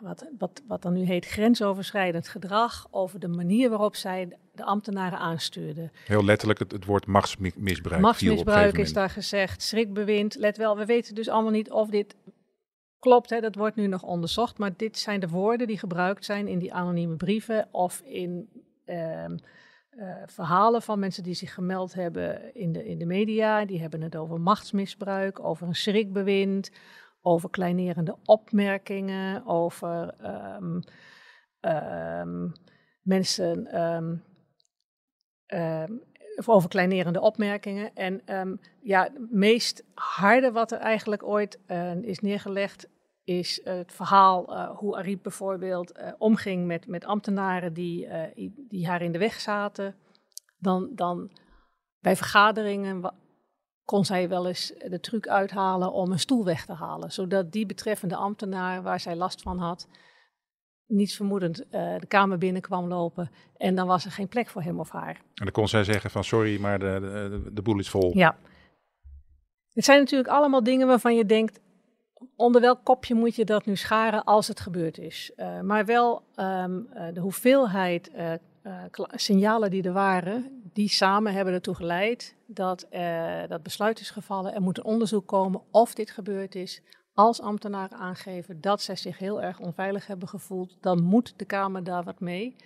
wat, 0.00 0.30
wat, 0.38 0.62
wat 0.66 0.82
dan 0.82 0.92
nu 0.92 1.04
heet 1.04 1.26
grensoverschrijdend 1.26 2.28
gedrag, 2.28 2.86
over 2.90 3.20
de 3.20 3.28
manier 3.28 3.70
waarop 3.70 3.94
zij 3.94 4.38
de 4.52 4.64
ambtenaren 4.64 5.18
aanstuurden. 5.18 5.92
Heel 6.06 6.24
letterlijk 6.24 6.58
het, 6.58 6.72
het 6.72 6.84
woord 6.84 7.06
machtsmisbruik. 7.06 8.02
Machtsmisbruik 8.02 8.78
is 8.78 8.92
daar 8.92 9.10
gezegd, 9.10 9.62
schrikbewind. 9.62 10.34
Let 10.34 10.56
wel, 10.56 10.76
we 10.76 10.84
weten 10.84 11.14
dus 11.14 11.28
allemaal 11.28 11.52
niet 11.52 11.70
of 11.70 11.88
dit 11.88 12.16
klopt, 12.98 13.30
hè, 13.30 13.40
dat 13.40 13.54
wordt 13.54 13.76
nu 13.76 13.86
nog 13.86 14.02
onderzocht, 14.02 14.58
maar 14.58 14.76
dit 14.76 14.98
zijn 14.98 15.20
de 15.20 15.28
woorden 15.28 15.66
die 15.66 15.78
gebruikt 15.78 16.24
zijn 16.24 16.48
in 16.48 16.58
die 16.58 16.74
anonieme 16.74 17.16
brieven 17.16 17.68
of 17.70 18.00
in 18.00 18.48
uh, 18.86 19.24
uh, 19.24 20.14
verhalen 20.26 20.82
van 20.82 20.98
mensen 20.98 21.22
die 21.22 21.34
zich 21.34 21.54
gemeld 21.54 21.94
hebben 21.94 22.54
in 22.54 22.72
de, 22.72 22.84
in 22.84 22.98
de 22.98 23.06
media. 23.06 23.64
Die 23.64 23.80
hebben 23.80 24.00
het 24.02 24.16
over 24.16 24.40
machtsmisbruik, 24.40 25.44
over 25.44 25.66
een 25.66 25.74
schrikbewind, 25.74 26.70
over 27.22 27.50
kleinerende 27.50 28.16
opmerkingen, 28.24 29.46
over 29.46 30.14
um, 30.60 30.82
um, 31.60 32.52
mensen, 33.02 33.80
um, 33.80 34.22
over 36.46 36.68
kleinerende 36.68 37.20
opmerkingen. 37.20 37.94
En 37.94 38.22
ja, 38.80 39.02
het 39.02 39.30
meest 39.30 39.84
harde 39.94 40.52
wat 40.52 40.72
er 40.72 40.78
eigenlijk 40.78 41.22
ooit 41.22 41.58
uh, 41.68 41.94
is 41.94 42.18
neergelegd, 42.18 42.88
is 43.24 43.60
het 43.64 43.92
verhaal 43.92 44.52
uh, 44.52 44.70
hoe 44.70 44.96
Ariep 44.96 45.22
bijvoorbeeld 45.22 45.98
uh, 45.98 46.08
omging 46.18 46.66
met, 46.66 46.86
met 46.86 47.04
ambtenaren 47.04 47.72
die, 47.72 48.08
die 48.68 48.86
haar 48.86 49.02
in 49.02 49.12
de 49.12 49.18
weg 49.18 49.40
zaten. 49.40 49.94
Dan, 50.58 50.88
dan 50.94 51.30
bij 52.00 52.16
vergaderingen 52.16 53.12
kon 53.84 54.04
zij 54.04 54.28
wel 54.28 54.46
eens 54.46 54.72
de 54.88 55.00
truc 55.00 55.28
uithalen 55.28 55.92
om 55.92 56.12
een 56.12 56.18
stoel 56.18 56.44
weg 56.44 56.64
te 56.66 56.72
halen. 56.72 57.12
Zodat 57.12 57.52
die 57.52 57.66
betreffende 57.66 58.16
ambtenaar 58.16 58.82
waar 58.82 59.00
zij 59.00 59.16
last 59.16 59.42
van 59.42 59.58
had, 59.58 59.88
niets 60.92 61.16
vermoedend 61.16 61.60
uh, 61.60 61.98
de 61.98 62.06
kamer 62.06 62.38
binnen 62.38 62.62
kwam 62.62 62.88
lopen. 62.88 63.30
En 63.56 63.74
dan 63.74 63.86
was 63.86 64.04
er 64.04 64.10
geen 64.10 64.28
plek 64.28 64.48
voor 64.48 64.62
hem 64.62 64.80
of 64.80 64.90
haar. 64.90 65.14
En 65.14 65.44
dan 65.44 65.50
kon 65.50 65.68
zij 65.68 65.84
zeggen 65.84 66.10
van 66.10 66.24
sorry, 66.24 66.60
maar 66.60 66.78
de, 66.78 66.98
de, 67.00 67.52
de 67.52 67.62
boel 67.62 67.78
is 67.78 67.90
vol. 67.90 68.16
Ja. 68.16 68.36
Het 69.72 69.84
zijn 69.84 69.98
natuurlijk 69.98 70.30
allemaal 70.30 70.62
dingen 70.62 70.86
waarvan 70.86 71.14
je 71.14 71.26
denkt, 71.26 71.60
onder 72.36 72.60
welk 72.60 72.84
kopje 72.84 73.14
moet 73.14 73.36
je 73.36 73.44
dat 73.44 73.66
nu 73.66 73.76
scharen 73.76 74.24
als 74.24 74.48
het 74.48 74.60
gebeurd 74.60 74.98
is. 74.98 75.32
Uh, 75.36 75.60
maar 75.60 75.84
wel 75.84 76.22
um, 76.36 76.88
uh, 76.94 77.06
de 77.12 77.20
hoeveelheid 77.20 78.10
uh, 78.16 78.32
signalen 79.14 79.70
die 79.70 79.82
er 79.82 79.92
waren, 79.92 80.62
die 80.72 80.88
samen 80.88 81.32
hebben 81.32 81.54
ertoe 81.54 81.74
geleid 81.74 82.36
dat 82.46 82.86
dat 83.48 83.62
besluit 83.62 84.00
is 84.00 84.10
gevallen. 84.10 84.54
Er 84.54 84.62
moet 84.62 84.78
een 84.78 84.84
onderzoek 84.84 85.26
komen 85.26 85.62
of 85.70 85.94
dit 85.94 86.10
gebeurd 86.10 86.54
is. 86.54 86.82
Als 87.14 87.40
ambtenaren 87.40 87.98
aangeven 87.98 88.60
dat 88.60 88.82
zij 88.82 88.96
zich 88.96 89.18
heel 89.18 89.42
erg 89.42 89.58
onveilig 89.60 90.06
hebben 90.06 90.28
gevoeld, 90.28 90.76
dan 90.80 91.02
moet 91.02 91.38
de 91.38 91.44
Kamer 91.44 91.84
daar 91.84 92.04
wat 92.04 92.20
mee. 92.20 92.56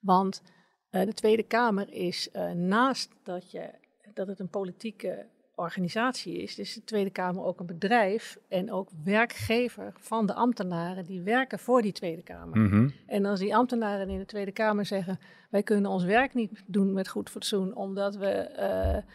Want 0.00 0.42
de 0.90 1.14
Tweede 1.14 1.42
Kamer 1.42 1.92
is 1.92 2.30
naast 2.54 3.10
dat, 3.22 3.50
je, 3.50 3.70
dat 4.14 4.26
het 4.26 4.40
een 4.40 4.48
politieke 4.48 5.26
organisatie 5.54 6.42
is, 6.42 6.58
is 6.58 6.74
de 6.74 6.84
Tweede 6.84 7.10
Kamer 7.10 7.44
ook 7.44 7.60
een 7.60 7.66
bedrijf 7.66 8.38
en 8.48 8.72
ook 8.72 8.88
werkgever 9.04 9.92
van 9.96 10.26
de 10.26 10.34
ambtenaren 10.34 11.04
die 11.04 11.22
werken 11.22 11.58
voor 11.58 11.82
die 11.82 11.92
Tweede 11.92 12.22
Kamer. 12.22 12.58
Mm 12.58 12.68
-hmm. 12.68 12.92
En 13.06 13.24
als 13.24 13.40
die 13.40 13.56
ambtenaren 13.56 14.08
in 14.08 14.18
de 14.18 14.24
Tweede 14.24 14.52
Kamer 14.52 14.86
zeggen: 14.86 15.18
wij 15.50 15.62
kunnen 15.62 15.90
ons 15.90 16.04
werk 16.04 16.34
niet 16.34 16.62
doen 16.66 16.92
met 16.92 17.08
goed 17.08 17.30
fatsoen 17.30 17.74
omdat 17.74 18.16
we, 18.16 18.50
uh, 18.58 19.12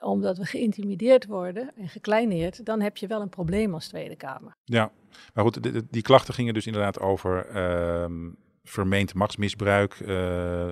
omdat 0.00 0.38
we 0.38 0.44
geïntimideerd 0.44 1.26
worden 1.26 1.72
en 1.76 1.88
gekleineerd, 1.88 2.64
dan 2.64 2.80
heb 2.80 2.96
je 2.96 3.06
wel 3.06 3.20
een 3.20 3.28
probleem 3.28 3.74
als 3.74 3.88
Tweede 3.88 4.16
Kamer. 4.16 4.56
Ja, 4.64 4.92
maar 5.34 5.44
goed, 5.44 5.62
die, 5.62 5.86
die 5.90 6.02
klachten 6.02 6.34
gingen 6.34 6.54
dus 6.54 6.66
inderdaad 6.66 7.00
over. 7.00 7.54
Uh, 7.54 8.30
vermeend 8.62 9.14
machtsmisbruik, 9.14 9.94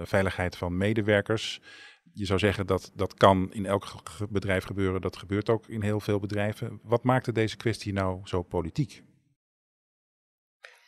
veiligheid 0.03 0.57
van 0.57 0.77
medewerkers. 0.77 1.61
Je 2.13 2.25
zou 2.25 2.39
zeggen 2.39 2.67
dat 2.67 2.93
dat 2.95 3.15
kan 3.15 3.53
in 3.53 3.67
elk 3.67 3.87
bedrijf 4.31 4.65
gebeuren. 4.65 5.01
Dat 5.01 5.17
gebeurt 5.17 5.49
ook 5.49 5.69
in 5.69 5.83
heel 5.83 6.01
veel 6.01 6.19
bedrijven. 6.21 6.81
Wat 6.83 7.05
maakte 7.05 7.33
deze 7.33 7.57
kwestie 7.57 7.93
nou 7.93 8.21
zo 8.25 8.43
politiek? 8.43 9.03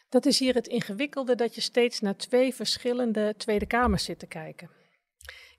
Dat 0.08 0.26
is 0.26 0.38
hier 0.38 0.54
het 0.54 0.66
ingewikkelde 0.66 1.34
dat 1.34 1.54
je 1.54 1.60
steeds 1.60 2.00
naar 2.00 2.16
twee 2.16 2.54
verschillende 2.54 3.34
Tweede 3.36 3.66
Kamers 3.66 4.04
zit 4.04 4.18
te 4.18 4.26
kijken. 4.26 4.70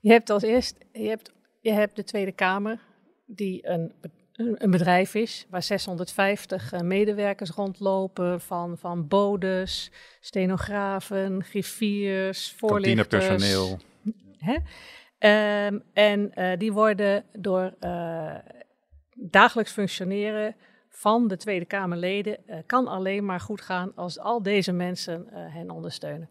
Je 0.00 0.10
hebt 0.10 0.30
als 0.30 0.42
eerst 0.42 0.78
je 0.92 1.08
hebt, 1.08 1.32
je 1.62 1.72
hebt 1.72 1.96
de 1.96 2.04
Tweede 2.04 2.32
Kamer, 2.32 2.78
die 3.26 3.68
een, 3.68 3.92
een 4.32 4.70
bedrijf 4.70 5.14
is, 5.14 5.46
waar 5.50 5.62
650 5.62 6.72
eh, 6.72 6.80
medewerkers 6.80 7.50
rondlopen, 7.50 8.40
van, 8.40 8.78
van 8.78 9.08
bodes, 9.08 9.90
stenografen, 10.20 11.44
griffiers, 11.44 12.54
voorlichters. 12.56 13.08
personeel. 13.08 13.78
Hè? 14.38 14.56
Um, 15.66 15.82
en 15.92 16.32
uh, 16.34 16.52
die 16.58 16.72
worden 16.72 17.24
door 17.32 17.74
uh, 17.80 18.34
dagelijks 19.14 19.72
functioneren 19.72 20.56
van 20.88 21.28
de 21.28 21.36
Tweede 21.36 21.64
Kamerleden 21.64 22.38
uh, 22.46 22.56
kan 22.66 22.86
alleen 22.88 23.24
maar 23.24 23.40
goed 23.40 23.60
gaan 23.60 23.92
als 23.94 24.18
al 24.18 24.42
deze 24.42 24.72
mensen 24.72 25.26
hen 25.30 25.70
ondersteunen. 25.70 26.28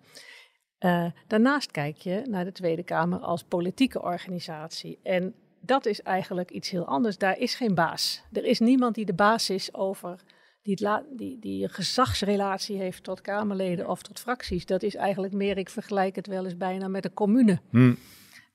Daarnaast 1.28 1.72
kijk 1.72 1.98
je 1.98 2.22
naar 2.30 2.46
de 2.46 2.52
Tweede 2.52 2.84
Kamer 2.84 3.20
als 3.20 3.44
politieke 3.44 4.02
organisatie. 4.02 5.00
En 5.04 5.34
dat 5.60 5.86
is 5.86 6.02
eigenlijk 6.02 6.52
iets 6.52 6.70
heel 6.70 6.86
anders. 6.86 7.18
Daar 7.18 7.38
is 7.38 7.56
geen 7.56 7.76
baas. 7.76 8.24
Er 8.32 8.46
is 8.46 8.60
niemand 8.60 8.96
die 8.96 9.06
de 9.06 9.14
baas 9.14 9.50
is 9.50 9.74
over, 9.74 10.20
die, 10.62 10.78
het 10.80 11.04
die, 11.10 11.40
die 11.40 11.64
een 11.64 11.70
gezagsrelatie 11.70 12.78
heeft 12.78 13.04
tot 13.04 13.22
Kamerleden 13.22 13.90
of 13.90 14.02
tot 14.02 14.20
fracties. 14.20 14.66
Dat 14.66 14.84
is 14.84 14.96
eigenlijk 14.96 15.34
meer, 15.34 15.58
ik 15.58 15.70
vergelijk 15.70 16.16
het 16.16 16.28
wel 16.28 16.44
eens 16.44 16.58
bijna 16.58 16.88
met 16.88 17.06
een 17.06 17.14
commune. 17.14 17.60
Hmm. 17.70 17.98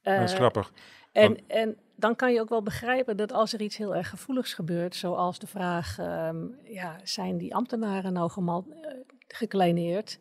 dat 0.03 0.23
is 0.23 0.35
grappig. 0.35 0.73
En, 1.13 1.39
en 1.47 1.77
dan 1.97 2.17
kan 2.17 2.33
je 2.33 2.41
ook 2.41 2.49
wel 2.49 2.63
begrijpen 2.63 3.17
dat 3.17 3.33
als 3.33 3.53
er 3.53 3.61
iets 3.61 3.77
heel 3.77 3.97
erg 3.97 4.09
gevoeligs 4.09 4.55
gebeurt, 4.55 4.95
zoals 4.95 5.39
de 5.39 5.47
vraag, 5.47 5.99
um, 5.99 6.59
ja, 6.65 7.01
zijn 7.03 7.39
die 7.39 7.55
ambtenaren 7.55 8.13
nou 8.13 8.31
gemal, 8.31 8.67
uh, 8.69 8.91
gekleineerd? 9.29 10.19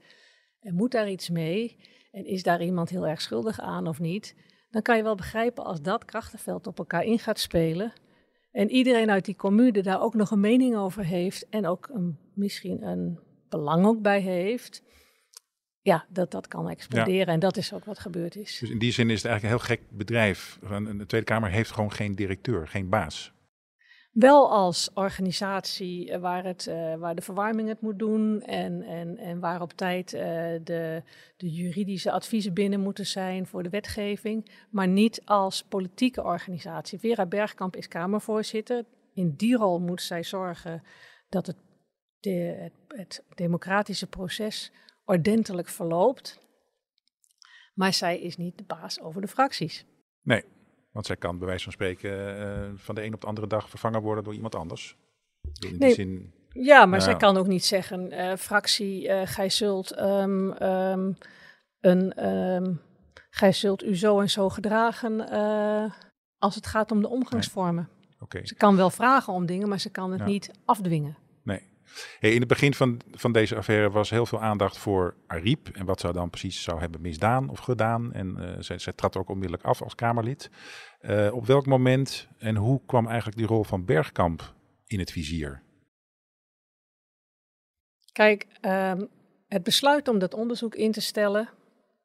En 0.61 0.75
moet 0.75 0.91
daar 0.91 1.09
iets 1.09 1.29
mee? 1.29 1.77
En 2.15 2.25
is 2.25 2.43
daar 2.43 2.61
iemand 2.61 2.89
heel 2.89 3.07
erg 3.07 3.21
schuldig 3.21 3.59
aan 3.59 3.87
of 3.87 3.99
niet? 3.99 4.35
Dan 4.69 4.81
kan 4.81 4.97
je 4.97 5.03
wel 5.03 5.15
begrijpen 5.15 5.63
als 5.63 5.81
dat 5.81 6.05
krachtenveld 6.05 6.67
op 6.67 6.77
elkaar 6.77 7.03
in 7.03 7.19
gaat 7.19 7.39
spelen. 7.39 7.93
En 8.51 8.69
iedereen 8.69 9.09
uit 9.09 9.25
die 9.25 9.35
commune 9.35 9.81
daar 9.81 10.01
ook 10.01 10.13
nog 10.13 10.31
een 10.31 10.39
mening 10.39 10.75
over 10.75 11.05
heeft. 11.05 11.49
En 11.49 11.67
ook 11.67 11.89
een, 11.93 12.17
misschien 12.33 12.83
een 12.83 13.19
belang 13.49 13.85
ook 13.85 14.01
bij 14.01 14.21
heeft 14.21 14.83
ja, 15.81 16.05
dat 16.09 16.31
dat 16.31 16.47
kan 16.47 16.69
exploderen. 16.69 17.33
En 17.33 17.39
dat 17.39 17.57
is 17.57 17.73
ook 17.73 17.85
wat 17.85 17.99
gebeurd 17.99 18.35
is. 18.35 18.57
Dus 18.59 18.69
in 18.69 18.79
die 18.79 18.91
zin 18.91 19.09
is 19.09 19.21
het 19.21 19.31
eigenlijk 19.31 19.61
een 19.61 19.67
heel 19.67 19.77
gek 19.77 19.97
bedrijf. 19.97 20.59
De 20.97 21.05
Tweede 21.05 21.27
Kamer 21.27 21.49
heeft 21.49 21.71
gewoon 21.71 21.91
geen 21.91 22.15
directeur, 22.15 22.67
geen 22.67 22.89
baas. 22.89 23.33
Wel 24.15 24.51
als 24.51 24.89
organisatie 24.93 26.11
eh, 26.11 26.19
waar, 26.19 26.43
het, 26.43 26.67
uh, 26.69 26.95
waar 26.95 27.15
de 27.15 27.21
verwarming 27.21 27.67
het 27.67 27.81
moet 27.81 27.99
doen 27.99 28.41
en, 28.41 28.81
en, 28.81 29.17
en 29.17 29.39
waar 29.39 29.61
op 29.61 29.71
tijd 29.73 30.13
uh, 30.13 30.21
de, 30.63 31.03
de 31.37 31.51
juridische 31.51 32.11
adviezen 32.11 32.53
binnen 32.53 32.79
moeten 32.79 33.05
zijn 33.05 33.45
voor 33.45 33.63
de 33.63 33.69
wetgeving, 33.69 34.65
maar 34.69 34.87
niet 34.87 35.21
als 35.25 35.63
politieke 35.63 36.23
organisatie. 36.23 36.99
Vera 36.99 37.25
Bergkamp 37.25 37.75
is 37.75 37.87
Kamervoorzitter. 37.87 38.85
In 39.13 39.33
die 39.37 39.55
rol 39.55 39.79
moet 39.79 40.01
zij 40.01 40.23
zorgen 40.23 40.83
dat 41.29 41.47
het, 41.47 41.57
de, 42.19 42.71
het 42.87 43.23
democratische 43.33 44.07
proces 44.07 44.71
ordentelijk 45.05 45.67
verloopt. 45.67 46.39
Maar 47.73 47.93
zij 47.93 48.19
is 48.19 48.37
niet 48.37 48.57
de 48.57 48.63
baas 48.63 49.01
over 49.01 49.21
de 49.21 49.27
fracties. 49.27 49.85
Nee, 50.21 50.43
want 50.95 51.07
zij 51.07 51.15
kan 51.15 51.37
bij 51.37 51.47
wijze 51.47 51.63
van 51.63 51.73
spreken 51.73 52.37
uh, 52.39 52.69
van 52.75 52.95
de 52.95 53.03
een 53.03 53.13
op 53.13 53.21
de 53.21 53.27
andere 53.27 53.47
dag 53.47 53.69
vervangen 53.69 54.01
worden 54.01 54.23
door 54.23 54.33
iemand 54.33 54.55
anders. 54.55 54.97
In 55.59 55.77
nee, 55.77 55.93
zin, 55.93 56.33
ja, 56.49 56.85
maar 56.85 57.01
zij 57.01 57.15
kan 57.15 57.37
ook 57.37 57.47
niet 57.47 57.65
zeggen, 57.65 58.13
uh, 58.13 58.35
fractie, 58.35 59.07
uh, 59.07 59.21
gij 59.25 59.49
zult 59.49 59.99
um, 59.99 60.63
um, 60.63 61.17
een, 61.79 62.27
um, 62.29 62.81
gij 63.29 63.51
zult 63.51 63.83
u 63.83 63.95
zo 63.95 64.19
en 64.19 64.29
zo 64.29 64.49
gedragen 64.49 65.29
als 66.37 66.55
het 66.55 66.67
gaat 66.67 66.91
om 66.91 67.01
de 67.01 67.09
omgangsvormen. 67.09 67.89
Nee. 67.91 68.17
Okay. 68.19 68.45
Ze 68.45 68.55
kan 68.55 68.75
wel 68.75 68.89
vragen 68.89 69.33
om 69.33 69.45
dingen, 69.45 69.69
maar 69.69 69.79
ze 69.79 69.89
kan 69.89 70.11
het 70.11 70.25
niet 70.25 70.51
afdwingen. 70.65 71.17
In 72.19 72.39
het 72.39 72.47
begin 72.47 72.73
van, 72.73 73.01
van 73.11 73.31
deze 73.31 73.55
affaire 73.55 73.89
was 73.89 74.09
heel 74.09 74.25
veel 74.25 74.41
aandacht 74.41 74.77
voor 74.77 75.15
Ariep 75.27 75.69
en 75.73 75.85
wat 75.85 75.99
ze 75.99 76.13
dan 76.13 76.29
precies 76.29 76.63
zou 76.63 76.79
hebben 76.79 77.01
misdaan 77.01 77.49
of 77.49 77.59
gedaan. 77.59 78.13
En 78.13 78.35
uh, 78.39 78.55
zij, 78.59 78.77
zij 78.77 78.93
trad 78.93 79.17
ook 79.17 79.29
onmiddellijk 79.29 79.63
af 79.63 79.81
als 79.81 79.95
Kamerlid. 79.95 80.49
Uh, 81.01 81.33
op 81.33 81.45
welk 81.45 81.65
moment 81.65 82.27
en 82.37 82.55
hoe 82.55 82.81
kwam 82.85 83.07
eigenlijk 83.07 83.37
die 83.37 83.47
rol 83.47 83.63
van 83.63 83.85
Bergkamp 83.85 84.53
in 84.87 84.99
het 84.99 85.11
vizier? 85.11 85.61
Kijk, 88.11 88.47
um, 88.61 89.09
het 89.47 89.63
besluit 89.63 90.07
om 90.07 90.19
dat 90.19 90.33
onderzoek 90.33 90.75
in 90.75 90.91
te 90.91 91.01
stellen 91.01 91.49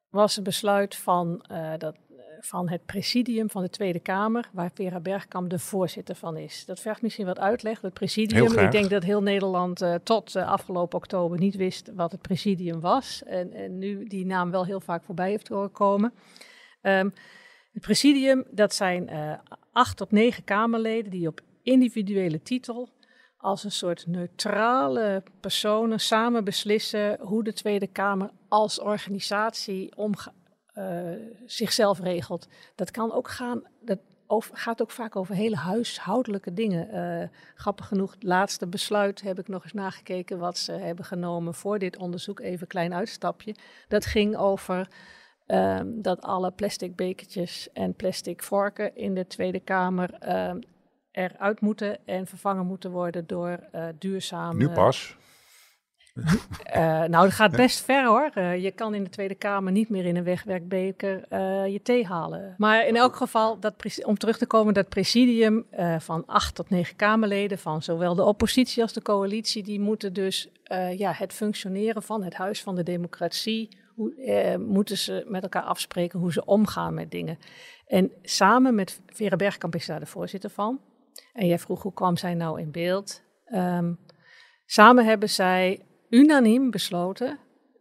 was 0.09 0.37
een 0.37 0.45
besluit 0.45 0.97
van 0.97 1.45
uh, 1.51 1.73
dat 1.79 1.97
van 2.41 2.69
het 2.69 2.87
presidium 2.87 3.51
van 3.51 3.63
de 3.63 3.71
Tweede 3.71 4.01
Kamer, 4.01 4.49
waar 4.53 4.71
Vera 4.75 5.01
Bergkamp 5.01 5.51
de 5.51 5.59
voorzitter 5.59 6.15
van 6.15 6.37
is. 6.37 6.65
Dat 6.65 6.81
vergt 6.81 7.03
misschien 7.03 7.27
wat 7.27 7.39
uitleg. 7.39 7.81
Het 7.81 7.95
presidium, 7.95 8.59
ik 8.59 8.71
denk 8.71 8.91
dat 8.91 9.03
heel 9.03 9.23
Nederland 9.23 9.83
uh, 9.83 9.95
tot 9.95 10.37
uh, 10.37 10.49
afgelopen 10.49 10.99
oktober 10.99 11.39
niet 11.39 11.57
wist 11.57 11.91
wat 11.95 12.13
het 12.13 12.21
presidium 12.21 12.81
was. 12.81 13.23
En, 13.23 13.53
en, 13.53 13.79
nu 13.79 14.05
die 14.05 14.27
naam 14.27 14.51
wel 14.51 14.65
heel 14.65 14.81
vaak 14.81 15.05
voorbij 15.05 15.31
heeft 15.31 15.49
horen 15.49 15.73
komen. 15.73 16.13
Um, 16.83 17.15
het 17.73 17.83
presidium, 17.83 18.45
dat 18.51 18.75
zijn 18.75 19.11
uh, 19.13 19.33
acht 19.73 19.97
tot 19.97 20.11
negen 20.11 20.45
Kamerleden 20.45 21.11
die 21.11 21.29
op 21.29 21.41
individuele 21.63 22.43
titel 22.43 22.89
als 23.37 23.65
een 23.65 23.73
soort 23.73 24.07
neutrale 24.07 25.23
personen 25.41 26.01
samen 26.01 26.45
beslissen 26.45 27.19
hoe 27.21 27.45
de 27.45 27.53
Tweede 27.53 27.87
Kamer 27.87 28.31
als 28.49 28.81
organisatie 28.81 29.97
omgaat 29.97 30.39
uh, 30.81 31.13
zichzelf 31.47 32.01
regelt. 32.01 32.49
Dat 32.75 32.91
kan 32.91 33.13
ook 33.13 33.29
gaan, 33.29 33.63
dat 33.81 33.99
gaat 34.53 34.83
ook 34.83 34.91
vaak 34.91 35.17
over 35.17 35.35
hele 35.35 35.57
huishoudelijke 35.57 36.53
dingen. 36.53 36.95
Uh, 36.95 37.29
grappig 37.55 37.87
genoeg, 37.87 38.13
het 38.13 38.23
laatste 38.23 38.67
besluit 38.67 39.21
heb 39.21 39.39
ik 39.39 39.49
nog 39.49 39.63
eens 39.63 39.73
nagekeken 39.73 40.39
wat 40.39 40.59
ze 40.59 40.73
hebben 40.73 41.05
genomen 41.05 41.55
voor 41.55 41.79
dit 41.79 41.97
onderzoek. 41.97 42.41
Even 42.41 42.61
een 42.61 42.67
klein 42.67 42.95
uitstapje. 42.95 43.55
Dat 43.89 44.07
ging 44.07 44.37
over 44.37 44.89
um, 45.47 46.03
dat 46.03 46.23
alle 46.23 46.51
plastic 46.51 46.97
bekertjes 46.97 47.69
en 47.73 47.95
plastic 47.95 48.43
vorken 48.43 48.97
in 48.97 49.15
de 49.15 49.27
Tweede 49.27 49.61
Kamer 49.61 50.11
um, 50.49 50.59
eruit 51.11 51.61
moeten 51.61 52.07
en 52.07 52.27
vervangen 52.27 52.67
moeten 52.67 52.91
worden 52.91 53.27
door 53.27 53.59
uh, 53.75 53.85
duurzame... 53.99 54.59
Nu 54.59 54.71
pas? 54.71 55.17
Uh, 56.15 57.05
nou, 57.13 57.25
dat 57.25 57.33
gaat 57.33 57.57
best 57.57 57.85
ver 57.85 58.07
hoor. 58.07 58.31
Uh, 58.35 58.63
je 58.63 58.71
kan 58.71 58.95
in 58.95 59.05
de 59.05 59.11
Tweede 59.11 59.35
Kamer 59.35 59.73
niet 59.73 59.89
meer 59.89 60.05
in 60.05 60.17
een 60.17 60.25
wegwerkbeker 60.25 61.25
uh, 61.31 61.67
je 61.67 61.83
thee 61.83 62.07
halen. 62.07 62.55
Maar 62.59 62.87
in 62.87 62.97
elk 62.97 63.17
geval, 63.17 63.61
dat, 63.61 63.75
om 64.05 64.19
terug 64.19 64.39
te 64.39 64.47
komen, 64.47 64.75
dat 64.75 64.89
presidium 64.89 65.67
van 65.99 66.27
acht 66.27 66.55
tot 66.55 66.71
negen 66.71 66.97
Kamerleden, 66.97 67.59
van 67.59 67.83
zowel 67.83 68.15
de 68.15 68.25
oppositie 68.25 68.83
als 68.83 68.93
de 68.93 69.03
coalitie, 69.03 69.63
die 69.63 69.81
moeten 69.81 70.13
dus 70.13 70.49
ja, 70.97 71.13
het 71.13 71.33
functioneren 71.33 72.03
van 72.03 72.23
het 72.23 72.35
Huis 72.35 72.63
van 72.63 72.75
de 72.75 72.83
Democratie, 72.83 73.69
hoe, 73.95 74.59
moeten 74.67 74.99
ze 74.99 75.25
met 75.29 75.43
elkaar 75.43 75.63
afspreken 75.63 76.19
hoe 76.19 76.33
ze 76.33 76.45
omgaan 76.45 76.95
met 76.95 77.11
dingen. 77.11 77.39
En 77.87 78.13
samen 78.23 78.75
met 78.75 79.01
Vera 79.07 79.37
Bergkamp 79.37 79.75
is 79.75 79.87
daar 79.87 80.01
de 80.01 80.07
voorzitter 80.07 80.51
van. 80.51 80.81
En 81.33 81.47
jij 81.47 81.59
vroeg 81.59 81.83
hoe 81.83 81.93
kwam 81.93 82.17
zij 82.17 82.35
nou 82.35 82.61
in 82.61 82.71
beeld? 82.71 83.23
Um, 83.55 83.99
samen 84.67 85.05
hebben 85.05 85.29
zij 85.29 85.81
unaniem 86.11 86.71
besloten 86.71 87.39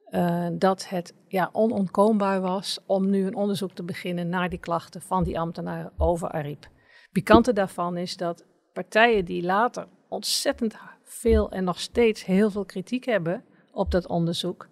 uh, 0.10 0.48
dat 0.54 0.90
het 0.90 1.14
ja, 1.28 1.50
onontkoombaar 1.52 2.42
was 2.42 2.80
om 2.86 3.10
nu 3.10 3.26
een 3.26 3.36
onderzoek 3.36 3.72
te 3.72 3.84
beginnen 3.84 4.30
naar 4.30 4.50
die 4.50 4.60
klachten 4.60 5.02
van 5.02 5.24
die 5.24 5.40
ambtenaren 5.40 5.92
over 5.98 6.30
Ariep. 6.30 6.68
Pikante 7.12 7.54
daarvan 7.54 7.98
is 7.98 8.18
dat 8.18 8.46
partijen 8.74 9.26
die 9.26 9.44
later 9.44 9.88
ontzettend 10.10 10.76
veel 11.04 11.52
en 11.52 11.64
nog 11.64 11.80
steeds 11.80 12.26
heel 12.26 12.52
veel 12.52 12.66
kritiek 12.66 13.06
hebben 13.06 13.44
op 13.72 13.92
dat 13.92 14.08
onderzoek, 14.08 14.68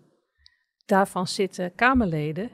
daarvan 0.86 1.28
zitten 1.28 1.76
Kamerleden 1.76 2.50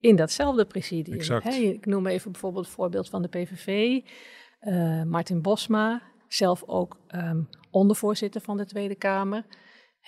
in 0.00 0.16
datzelfde 0.16 0.64
presidium. 0.64 1.20
Ik 1.42 1.86
noem 1.86 2.06
even 2.06 2.32
bijvoorbeeld 2.32 2.64
het 2.64 2.74
voorbeeld 2.74 3.08
van 3.08 3.22
de 3.22 3.28
PVV, 3.28 3.68
uh, 3.68 5.00
eh, 5.00 5.06
Martin 5.06 5.42
Bosma, 5.42 6.02
zelf 6.28 6.62
ook 6.66 6.96
um, 7.14 7.48
ondervoorzitter 7.70 8.40
van 8.40 8.56
de 8.56 8.64
Tweede 8.64 8.94
Kamer 8.94 9.44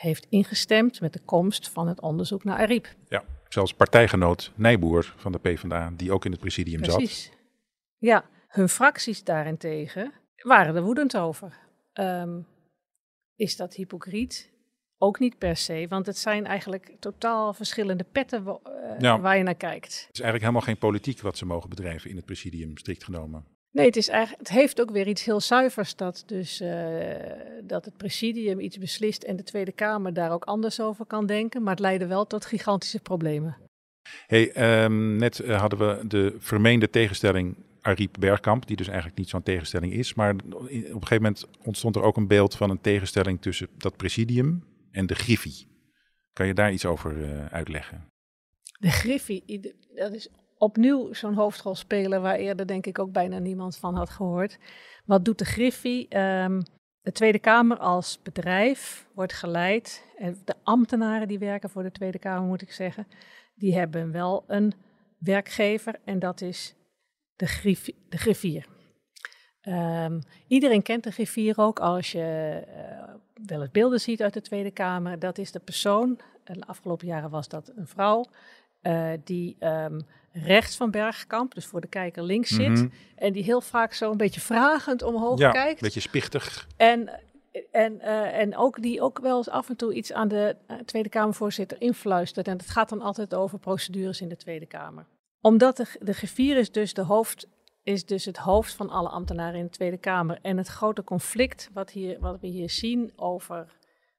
heeft 0.00 0.26
ingestemd 0.28 1.00
met 1.00 1.12
de 1.12 1.20
komst 1.24 1.68
van 1.68 1.88
het 1.88 2.00
onderzoek 2.00 2.44
naar 2.44 2.58
Ariep. 2.58 2.94
Ja, 3.08 3.24
zelfs 3.48 3.74
partijgenoot 3.74 4.52
Nijboer 4.54 5.14
van 5.16 5.32
de 5.32 5.38
PvdA, 5.38 5.92
die 5.96 6.12
ook 6.12 6.24
in 6.24 6.30
het 6.30 6.40
presidium 6.40 6.84
zat. 6.84 6.96
Precies. 6.96 7.32
Ja, 7.98 8.24
hun 8.48 8.68
fracties 8.68 9.24
daarentegen 9.24 10.12
waren 10.36 10.76
er 10.76 10.82
woedend 10.82 11.16
over. 11.16 11.58
Um, 11.94 12.46
is 13.36 13.56
dat 13.56 13.74
hypocriet? 13.74 14.50
ook 15.02 15.18
niet 15.18 15.38
per 15.38 15.56
se, 15.56 15.86
want 15.88 16.06
het 16.06 16.18
zijn 16.18 16.46
eigenlijk 16.46 16.96
totaal 16.98 17.54
verschillende 17.54 18.04
petten 18.04 18.44
uh, 18.46 18.98
Ja. 18.98 19.20
waar 19.20 19.36
je 19.36 19.42
naar 19.42 19.54
kijkt. 19.54 19.84
Het 20.06 20.14
is 20.14 20.20
eigenlijk 20.20 20.40
helemaal 20.40 20.60
geen 20.60 20.78
politiek 20.78 21.20
wat 21.20 21.36
ze 21.36 21.46
mogen 21.46 21.68
bedrijven 21.68 22.10
in 22.10 22.16
het 22.16 22.24
presidium, 22.24 22.76
strikt 22.78 23.04
genomen. 23.04 23.44
Nee, 23.72 23.86
het, 23.86 23.96
is 23.96 24.08
eigenlijk, 24.08 24.48
het 24.48 24.58
heeft 24.58 24.80
ook 24.80 24.90
weer 24.90 25.08
iets 25.08 25.24
heel 25.24 25.40
zuivers 25.40 25.96
dat, 25.96 26.22
dus, 26.26 26.60
eh, 26.60 27.14
dat 27.62 27.84
het 27.84 27.96
presidium 27.96 28.60
iets 28.60 28.78
beslist 28.78 29.22
en 29.22 29.36
de 29.36 29.42
Tweede 29.42 29.72
Kamer 29.72 30.14
daar 30.14 30.32
ook 30.32 30.44
anders 30.44 30.80
over 30.80 31.06
kan 31.06 31.26
denken. 31.26 31.62
Maar 31.62 31.72
het 31.72 31.80
leidde 31.80 32.06
wel 32.06 32.26
tot 32.26 32.44
gigantische 32.44 33.00
problemen. 33.00 33.56
Hey, 34.26 34.52
ehm, 34.52 35.16
net 35.16 35.40
eh, 35.40 35.60
hadden 35.60 35.78
we 35.78 36.06
de 36.06 36.36
vermeende 36.38 36.90
tegenstelling 36.90 37.56
Ariep 37.80 38.16
Bergkamp, 38.18 38.66
die 38.66 38.76
dus 38.76 38.86
eigenlijk 38.88 39.18
niet 39.18 39.28
zo'n 39.28 39.42
tegenstelling 39.42 39.92
is. 39.92 40.14
Maar 40.14 40.34
op 40.34 40.70
een 40.70 40.82
gegeven 40.82 41.14
moment 41.14 41.46
ontstond 41.64 41.96
er 41.96 42.02
ook 42.02 42.16
een 42.16 42.26
beeld 42.26 42.56
van 42.56 42.70
een 42.70 42.80
tegenstelling 42.80 43.40
tussen 43.40 43.68
dat 43.76 43.96
presidium 43.96 44.64
en 44.90 45.06
de 45.06 45.14
Griffie. 45.14 45.66
Kan 46.32 46.46
je 46.46 46.54
daar 46.54 46.72
iets 46.72 46.86
over 46.86 47.24
eh, 47.24 47.46
uitleggen? 47.46 48.08
De 48.78 48.90
Griffie, 48.90 49.60
dat 49.94 50.12
is 50.12 50.28
opnieuw 50.60 51.12
zo'n 51.12 51.34
hoofdrolspeler 51.34 52.20
waar 52.20 52.36
eerder 52.36 52.66
denk 52.66 52.86
ik 52.86 52.98
ook 52.98 53.12
bijna 53.12 53.38
niemand 53.38 53.76
van 53.76 53.94
had 53.94 54.10
gehoord. 54.10 54.58
Wat 55.04 55.24
doet 55.24 55.38
de 55.38 55.44
Griffie? 55.44 56.08
Ehm, 56.08 56.60
de 57.00 57.12
Tweede 57.12 57.38
Kamer 57.38 57.78
als 57.78 58.22
bedrijf 58.22 59.06
wordt 59.14 59.32
geleid. 59.32 60.04
En 60.18 60.36
de 60.44 60.54
ambtenaren 60.62 61.28
die 61.28 61.38
werken 61.38 61.70
voor 61.70 61.82
de 61.82 61.92
Tweede 61.92 62.18
Kamer, 62.18 62.48
moet 62.48 62.62
ik 62.62 62.72
zeggen, 62.72 63.06
die 63.54 63.78
hebben 63.78 64.12
wel 64.12 64.44
een 64.46 64.72
werkgever 65.18 66.00
en 66.04 66.18
dat 66.18 66.40
is 66.40 66.74
de, 67.36 67.46
griffie, 67.46 67.94
de 68.08 68.18
griffier. 68.18 68.66
Ehm, 69.60 70.20
iedereen 70.46 70.82
kent 70.82 71.04
de 71.04 71.10
griffier 71.10 71.58
ook 71.58 71.80
als 71.80 72.12
je 72.12 72.62
eh, 72.66 73.14
wel 73.46 73.60
eens 73.60 73.70
beelden 73.70 74.00
ziet 74.00 74.22
uit 74.22 74.34
de 74.34 74.40
Tweede 74.40 74.70
Kamer. 74.70 75.18
Dat 75.18 75.38
is 75.38 75.52
de 75.52 75.60
persoon, 75.60 76.20
eh, 76.44 76.54
de 76.54 76.66
afgelopen 76.66 77.06
jaren 77.06 77.30
was 77.30 77.48
dat 77.48 77.72
een 77.76 77.86
vrouw, 77.86 78.24
eh, 78.80 79.12
die 79.24 79.56
ehm, 79.58 80.00
rechts 80.32 80.76
van 80.76 80.90
Bergkamp, 80.90 81.54
dus 81.54 81.66
voor 81.66 81.80
de 81.80 81.86
kijker 81.86 82.22
links 82.22 82.50
zit. 82.50 82.68
Mhm. 82.68 82.88
En 83.16 83.32
die 83.32 83.42
heel 83.42 83.60
vaak 83.60 83.92
zo 83.92 84.10
een 84.10 84.16
beetje 84.16 84.40
vragend 84.40 85.02
omhoog 85.02 85.38
Ja, 85.38 85.46
een 85.46 85.52
kijkt. 85.52 85.80
beetje 85.80 86.00
spichtig. 86.00 86.66
En, 86.76 87.20
en, 87.70 88.00
eh, 88.00 88.38
en 88.38 88.56
ook 88.56 88.82
die 88.82 89.00
ook 89.00 89.18
wel 89.18 89.36
eens 89.36 89.48
af 89.48 89.68
en 89.68 89.76
toe 89.76 89.94
iets 89.94 90.12
aan 90.12 90.28
de 90.28 90.56
eh, 90.66 90.76
Tweede 90.76 91.08
Kamervoorzitter 91.08 91.80
influistert. 91.80 92.48
En 92.48 92.56
het 92.56 92.70
gaat 92.70 92.88
dan 92.88 93.00
altijd 93.00 93.34
over 93.34 93.58
procedures 93.58 94.20
in 94.20 94.28
de 94.28 94.36
Tweede 94.36 94.66
Kamer. 94.66 95.06
Omdat 95.40 95.76
de, 95.76 95.86
de 96.00 96.12
griffier 96.12 96.56
is 96.56 96.72
dus, 96.72 96.94
de 96.94 97.02
hoofd, 97.02 97.46
is 97.82 98.06
dus 98.06 98.24
het 98.24 98.36
hoofd 98.36 98.74
van 98.74 98.90
alle 98.90 99.08
ambtenaren 99.08 99.58
in 99.58 99.64
de 99.64 99.70
Tweede 99.70 99.98
Kamer. 99.98 100.38
En 100.42 100.56
het 100.56 100.68
grote 100.68 101.04
conflict 101.04 101.70
wat, 101.72 101.90
hier, 101.90 102.20
wat 102.20 102.40
we 102.40 102.46
hier 102.46 102.70
zien 102.70 103.12
over 103.16 103.66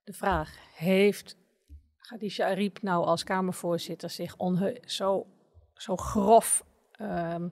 de 0.03 0.13
vraag... 0.13 0.55
heeft 0.75 1.37
Khadija 2.01 2.49
Ariep 2.49 2.81
nou 2.81 3.05
als 3.05 3.23
Kamervoorzitter 3.23 4.09
zich 4.09 4.35
zo, 4.85 5.25
zo 5.81 5.95
grof... 5.95 6.63
ehm, 6.91 7.47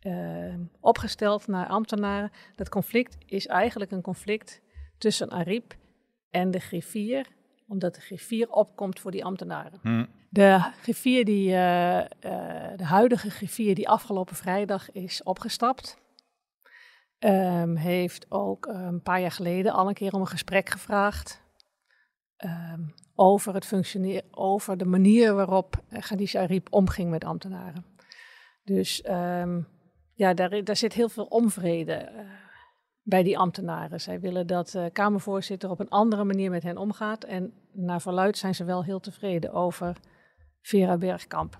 ehm, 0.00 0.60
opgesteld 0.80 1.46
naar 1.46 1.66
ambtenaren. 1.66 2.30
Dat 2.54 2.68
conflict 2.68 3.16
is 3.26 3.46
eigenlijk 3.46 3.90
een 3.90 4.02
conflict 4.02 4.60
tussen 4.98 5.30
Ariep 5.30 5.74
en 6.30 6.50
de 6.50 6.58
griffier, 6.58 7.26
omdat 7.68 7.94
de 7.94 8.00
griffier 8.00 8.50
opkomt 8.50 9.00
voor 9.00 9.10
die 9.10 9.24
ambtenaren. 9.24 9.78
Hm. 9.82 10.04
De 10.28 10.70
griffier 10.82 11.24
die, 11.24 11.52
eh, 11.52 12.00
eh, 12.00 12.06
de 12.76 12.84
huidige 12.84 13.30
griffier 13.30 13.74
die 13.74 13.88
afgelopen 13.88 14.36
vrijdag 14.36 14.92
is 14.92 15.22
opgestapt, 15.22 15.98
ehm, 17.18 17.74
heeft 17.74 18.26
ook 18.28 18.66
een 18.66 19.02
paar 19.02 19.20
jaar 19.20 19.30
geleden 19.30 19.72
al 19.72 19.88
een 19.88 19.94
keer 19.94 20.12
om 20.12 20.20
een 20.20 20.26
gesprek 20.26 20.68
gevraagd 20.68 21.43
ehm, 22.36 22.80
over 23.14 23.54
het 23.54 23.64
functioneren, 23.64 24.24
over 24.30 24.76
de 24.76 24.84
manier 24.84 25.34
waarop 25.34 25.82
uh, 25.90 25.98
Khadija 25.98 26.40
Ariep 26.40 26.66
omging 26.70 27.10
met 27.10 27.24
ambtenaren. 27.24 27.84
Dus 28.64 29.02
ehm, 29.02 29.60
ja, 30.14 30.34
daar, 30.34 30.64
daar 30.64 30.76
zit 30.76 30.92
heel 30.92 31.08
veel 31.08 31.24
onvrede 31.24 31.92
eh, 31.92 32.24
bij 33.02 33.22
die 33.22 33.38
ambtenaren. 33.38 34.00
Zij 34.00 34.20
willen 34.20 34.46
dat 34.46 34.68
de 34.68 34.90
Kamervoorzitter 34.92 35.70
op 35.70 35.80
een 35.80 35.88
andere 35.88 36.24
manier 36.24 36.50
met 36.50 36.62
hen 36.62 36.76
omgaat. 36.76 37.24
En 37.24 37.52
naar 37.72 38.00
verluid 38.00 38.38
zijn 38.38 38.54
ze 38.54 38.64
wel 38.64 38.84
heel 38.84 39.00
tevreden 39.00 39.52
over 39.52 39.96
Vera 40.60 40.96
Bergkamp. 40.96 41.58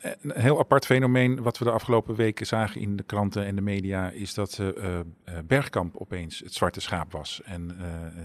Een 0.00 0.40
heel 0.40 0.58
apart 0.58 0.86
fenomeen 0.86 1.42
wat 1.42 1.58
we 1.58 1.64
de 1.64 1.70
afgelopen 1.70 2.14
weken 2.14 2.46
zagen 2.46 2.80
in 2.80 2.96
de 2.96 3.02
kranten 3.02 3.44
en 3.44 3.54
de 3.54 3.60
media 3.60 4.10
is 4.10 4.34
dat 4.34 4.58
eh, 4.58 5.00
Bergkamp 5.44 5.96
opeens 5.96 6.38
het 6.38 6.54
zwarte 6.54 6.80
schaap 6.80 7.12
was. 7.12 7.40
En 7.44 7.76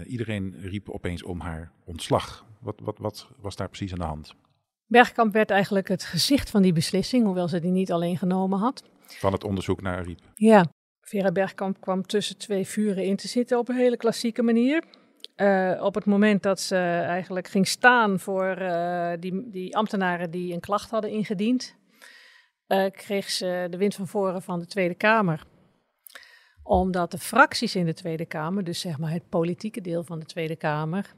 iedereen 0.06 0.54
riep 0.60 0.90
opeens 0.90 1.22
om 1.22 1.40
haar 1.40 1.72
ontslag. 1.84 2.46
Wat, 2.60 2.80
wat, 2.82 2.98
wat 2.98 3.28
was 3.40 3.56
daar 3.56 3.68
precies 3.68 3.92
aan 3.92 3.98
de 3.98 4.04
hand? 4.04 4.34
Bergkamp 4.86 5.32
werd 5.32 5.50
eigenlijk 5.50 5.88
het 5.88 6.04
gezicht 6.04 6.50
van 6.50 6.62
die 6.62 6.72
beslissing, 6.72 7.24
hoewel 7.24 7.48
ze 7.48 7.60
die 7.60 7.70
niet 7.70 7.92
alleen 7.92 8.18
genomen 8.18 8.58
had. 8.58 8.82
Van 9.06 9.32
het 9.32 9.44
onderzoek 9.44 9.82
naar 9.82 9.96
Ariep. 9.96 10.20
Ja, 10.34 10.64
Vera 11.00 11.32
Bergkamp 11.32 11.80
kwam 11.80 12.06
tussen 12.06 12.38
twee 12.38 12.66
vuren 12.66 13.04
in 13.04 13.16
te 13.16 13.28
zitten 13.28 13.58
op 13.58 13.68
een 13.68 13.76
hele 13.76 13.96
klassieke 13.96 14.42
manier. 14.42 14.84
Uh, 15.36 15.82
op 15.82 15.94
het 15.94 16.04
moment 16.04 16.42
dat 16.42 16.60
ze 16.60 16.76
eigenlijk 17.06 17.48
ging 17.48 17.68
staan 17.68 18.18
voor 18.18 18.58
uh, 18.58 19.12
die, 19.18 19.50
die, 19.50 19.76
ambtenaren 19.76 20.30
die 20.30 20.52
een 20.52 20.60
klacht 20.60 20.90
hadden 20.90 21.10
ingediend, 21.10 21.76
uh, 22.68 22.90
kreeg 22.90 23.30
ze 23.30 23.66
de 23.70 23.76
wind 23.76 23.94
van 23.94 24.08
voren 24.08 24.42
van 24.42 24.58
de 24.58 24.66
Tweede 24.66 24.94
Kamer. 24.94 25.44
Omdat 26.62 27.10
de 27.10 27.18
fracties 27.18 27.76
in 27.76 27.86
de 27.86 27.94
Tweede 27.94 28.26
Kamer, 28.26 28.64
dus 28.64 28.80
zeg 28.80 28.98
maar 28.98 29.10
het 29.10 29.28
politieke 29.28 29.80
deel 29.80 30.04
van 30.04 30.18
de 30.18 30.26
Tweede 30.26 30.56
Kamer, 30.56 31.14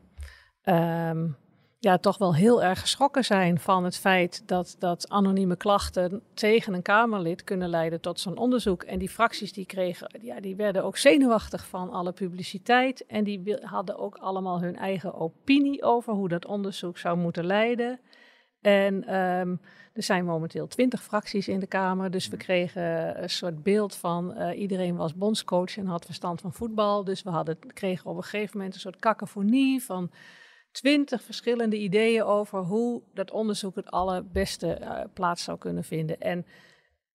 um, 0.64 1.36
ja, 1.78 1.98
toch 1.98 2.18
wel 2.18 2.34
heel 2.34 2.62
erg 2.62 2.80
geschrokken 2.80 3.24
zijn 3.24 3.60
van 3.60 3.84
het 3.84 3.96
feit 3.96 4.42
dat, 4.46 4.76
dat 4.78 5.08
anonieme 5.08 5.56
klachten 5.56 6.22
tegen 6.34 6.74
een 6.74 6.82
Kamerlid 6.82 7.44
kunnen 7.44 7.68
leiden 7.68 8.00
tot 8.00 8.20
zo'n 8.20 8.38
onderzoek. 8.38 8.82
En 8.82 8.98
die 8.98 9.08
fracties 9.08 9.52
die 9.52 9.66
kregen, 9.66 10.10
ja, 10.20 10.40
die 10.40 10.56
werden 10.56 10.84
ook 10.84 10.96
zenuwachtig 10.96 11.66
van 11.66 11.90
alle 11.90 12.12
publiciteit. 12.12 13.06
En 13.06 13.24
die 13.24 13.56
hadden 13.60 13.98
ook 13.98 14.16
allemaal 14.16 14.60
hun 14.60 14.76
eigen 14.76 15.14
opinie 15.14 15.82
over 15.82 16.12
hoe 16.12 16.28
dat 16.28 16.46
onderzoek 16.46 16.98
zou 16.98 17.16
moeten 17.16 17.46
leiden. 17.46 18.00
En 18.60 19.14
um, 19.14 19.60
er 19.92 20.02
zijn 20.02 20.24
momenteel 20.24 20.66
twintig 20.66 21.02
fracties 21.02 21.48
in 21.48 21.60
de 21.60 21.66
Kamer, 21.66 22.10
dus 22.10 22.28
we 22.28 22.36
kregen 22.36 23.22
een 23.22 23.30
soort 23.30 23.62
beeld 23.62 23.94
van 23.94 24.34
uh, 24.36 24.58
iedereen 24.58 24.96
was 24.96 25.14
bondscoach 25.14 25.76
en 25.76 25.86
had 25.86 26.04
verstand 26.04 26.40
van 26.40 26.52
voetbal. 26.52 27.04
Dus 27.04 27.22
we 27.22 27.30
hadden, 27.30 27.58
kregen 27.72 28.10
op 28.10 28.16
een 28.16 28.22
gegeven 28.22 28.56
moment 28.56 28.74
een 28.74 28.80
soort 28.80 28.98
cacophonie 28.98 29.82
van 29.82 30.10
twintig 30.76 31.22
verschillende 31.22 31.76
ideeën 31.76 32.22
over 32.22 32.58
hoe 32.58 33.02
dat 33.14 33.30
onderzoek 33.30 33.76
het 33.76 33.90
allerbeste 33.90 34.78
uh, 34.80 35.00
plaats 35.14 35.44
zou 35.44 35.58
kunnen 35.58 35.84
vinden. 35.84 36.20
En 36.20 36.46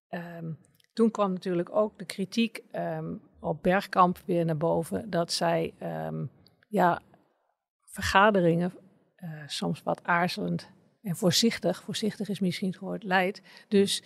um, 0.09 0.57
toen 0.93 1.11
kwam 1.11 1.33
natuurlijk 1.33 1.75
ook 1.75 1.97
de 1.97 2.05
kritiek 2.05 2.63
um, 2.71 3.21
op 3.39 3.63
Bergkamp 3.63 4.17
weer 4.25 4.45
naar 4.45 4.57
boven, 4.57 5.09
dat 5.09 5.31
zij 5.31 5.73
um, 6.07 6.31
ja, 6.67 7.01
vergaderingen 7.81 8.73
uh, 9.17 9.43
soms 9.47 9.83
wat 9.83 10.03
aarzelend 10.03 10.69
en 11.01 11.15
voorzichtig, 11.15 11.83
voorzichtig 11.83 12.29
is 12.29 12.39
misschien 12.39 12.69
het 12.69 12.79
woord, 12.79 13.03
leidt. 13.03 13.41
Dus 13.67 14.03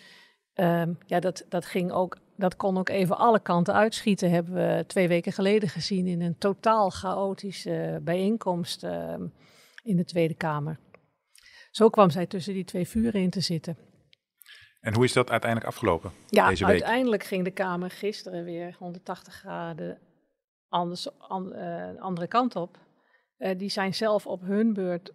ja, 1.05 1.19
dat, 1.19 1.45
dat 1.49 1.65
ging 1.65 1.91
ook 1.91 2.17
dat 2.35 2.55
kon 2.55 2.77
ook 2.77 2.89
even 2.89 3.17
alle 3.17 3.39
kanten 3.39 3.73
uitschieten, 3.73 4.29
hebben 4.29 4.53
we 4.53 4.83
twee 4.87 5.07
weken 5.07 5.31
geleden 5.31 5.69
gezien 5.69 6.07
in 6.07 6.21
een 6.21 6.37
totaal 6.37 6.89
chaotische 6.89 7.99
bijeenkomst 8.03 8.83
uh, 8.83 9.13
in 9.83 9.95
de 9.95 10.05
Tweede 10.05 10.33
Kamer. 10.33 10.79
Zo 11.71 11.89
kwam 11.89 12.09
zij 12.09 12.25
tussen 12.25 12.53
die 12.53 12.65
twee 12.65 12.87
vuren 12.87 13.21
in 13.21 13.29
te 13.29 13.39
zitten. 13.39 13.77
En 14.81 14.93
hoe 14.93 15.03
is 15.03 15.13
dat 15.13 15.29
uiteindelijk 15.29 15.71
afgelopen? 15.71 16.11
Ja, 16.27 16.49
deze 16.49 16.65
week? 16.65 16.73
uiteindelijk 16.73 17.23
ging 17.23 17.43
de 17.43 17.51
Kamer 17.51 17.91
gisteren 17.91 18.43
weer 18.43 18.75
180 18.79 19.33
graden 19.33 19.99
anders, 20.69 21.19
an, 21.19 21.53
uh, 21.55 22.01
andere 22.01 22.27
kant 22.27 22.55
op. 22.55 22.77
Uh, 23.37 23.57
die 23.57 23.69
zijn 23.69 23.93
zelf 23.93 24.27
op 24.27 24.41
hun 24.41 24.73
beurt 24.73 25.13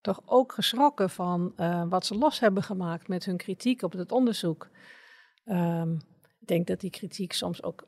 toch 0.00 0.22
ook 0.24 0.52
geschrokken 0.52 1.10
van 1.10 1.52
uh, 1.56 1.84
wat 1.88 2.06
ze 2.06 2.18
los 2.18 2.40
hebben 2.40 2.62
gemaakt 2.62 3.08
met 3.08 3.24
hun 3.24 3.36
kritiek 3.36 3.82
op 3.82 3.92
het 3.92 4.12
onderzoek. 4.12 4.68
Um, 5.44 6.00
ik 6.44 6.50
denk 6.50 6.66
dat 6.66 6.80
die 6.80 6.90
kritiek 6.90 7.32
soms 7.32 7.62
ook, 7.62 7.86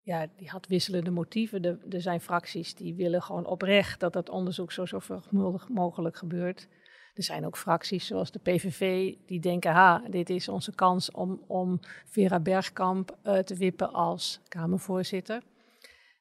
ja, 0.00 0.26
die 0.36 0.48
had 0.48 0.66
wisselende 0.66 1.10
motieven. 1.10 1.62
Er, 1.62 1.78
er 1.88 2.00
zijn 2.00 2.20
fracties 2.20 2.74
die 2.74 2.94
willen 2.94 3.22
gewoon 3.22 3.46
oprecht 3.46 4.00
dat 4.00 4.12
dat 4.12 4.28
onderzoek 4.28 4.72
zo 4.72 4.86
zorgvuldig 4.86 5.68
mogelijk 5.68 6.16
gebeurt. 6.16 6.68
Er 7.14 7.22
zijn 7.22 7.46
ook 7.46 7.56
fracties 7.56 8.06
zoals 8.06 8.30
de 8.30 8.38
PVV 8.38 9.14
die 9.26 9.40
denken, 9.40 9.72
ha, 9.72 10.02
dit 10.08 10.30
is 10.30 10.48
onze 10.48 10.74
kans 10.74 11.10
om, 11.10 11.44
om 11.46 11.80
Vera 12.06 12.40
Bergkamp 12.40 13.18
uh, 13.24 13.38
te 13.38 13.54
wippen 13.54 13.92
als 13.92 14.40
Kamervoorzitter. 14.48 15.42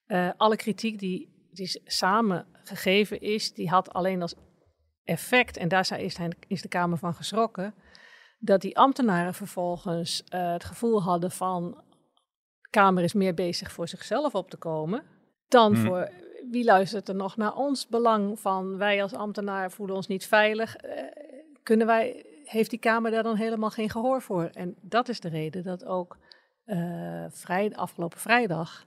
Uh, 0.07 0.29
alle 0.37 0.55
kritiek 0.55 0.99
die, 0.99 1.47
die 1.51 1.81
samen 1.85 2.45
gegeven 2.63 3.21
is, 3.21 3.53
die 3.53 3.69
had 3.69 3.93
alleen 3.93 4.21
als 4.21 4.35
effect, 5.03 5.57
en 5.57 5.67
daar 5.67 5.99
is 6.47 6.61
de 6.61 6.67
Kamer 6.67 6.97
van 6.97 7.13
geschrokken, 7.13 7.73
dat 8.39 8.61
die 8.61 8.77
ambtenaren 8.77 9.33
vervolgens 9.33 10.23
uh, 10.33 10.51
het 10.51 10.63
gevoel 10.63 11.03
hadden 11.03 11.31
van 11.31 11.77
de 12.61 12.69
Kamer 12.69 13.03
is 13.03 13.13
meer 13.13 13.33
bezig 13.33 13.71
voor 13.71 13.87
zichzelf 13.87 14.35
op 14.35 14.49
te 14.49 14.57
komen 14.57 15.03
dan 15.47 15.73
Hmm. 15.73 15.85
voor 15.85 16.09
wie 16.51 16.63
luistert 16.63 17.09
er 17.09 17.15
nog 17.15 17.37
naar 17.37 17.55
ons 17.55 17.87
belang 17.87 18.39
van 18.39 18.77
wij 18.77 19.01
als 19.01 19.13
ambtenaar 19.13 19.71
voelen 19.71 19.95
ons 19.95 20.07
niet 20.07 20.25
veilig? 20.25 20.85
Uh, 20.85 20.91
kunnen 21.63 21.87
wij, 21.87 22.25
heeft 22.43 22.69
die 22.69 22.79
Kamer 22.79 23.11
daar 23.11 23.23
dan 23.23 23.35
helemaal 23.35 23.69
geen 23.69 23.89
gehoor 23.89 24.21
voor? 24.21 24.43
En 24.43 24.75
dat 24.81 25.09
is 25.09 25.19
de 25.19 25.29
reden 25.29 25.63
dat 25.63 25.85
ook 25.85 26.17
uh, 26.65 27.25
vrij, 27.29 27.75
afgelopen 27.75 28.19
vrijdag 28.19 28.85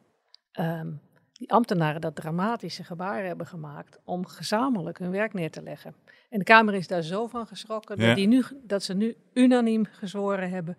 um, 0.53 1.01
die 1.33 1.53
ambtenaren 1.53 2.01
dat 2.01 2.15
dramatische 2.15 2.85
gebaar 2.85 3.25
hebben 3.25 3.47
gemaakt 3.47 3.99
om 4.05 4.27
gezamenlijk 4.27 4.99
hun 4.99 5.11
werk 5.11 5.33
neer 5.33 5.51
te 5.51 5.63
leggen. 5.63 5.95
En 6.33 6.39
de 6.39 6.45
Kamer 6.45 6.75
is 6.75 6.87
daar 6.87 7.03
zo 7.03 7.27
van 7.27 7.47
geschrokken 7.47 7.99
dat, 7.99 8.17
die 8.17 8.27
nu, 8.27 8.45
dat 8.63 8.83
ze 8.83 8.95
nu 8.95 9.17
unaniem 9.35 9.85
gezworen 9.91 10.51
hebben. 10.51 10.77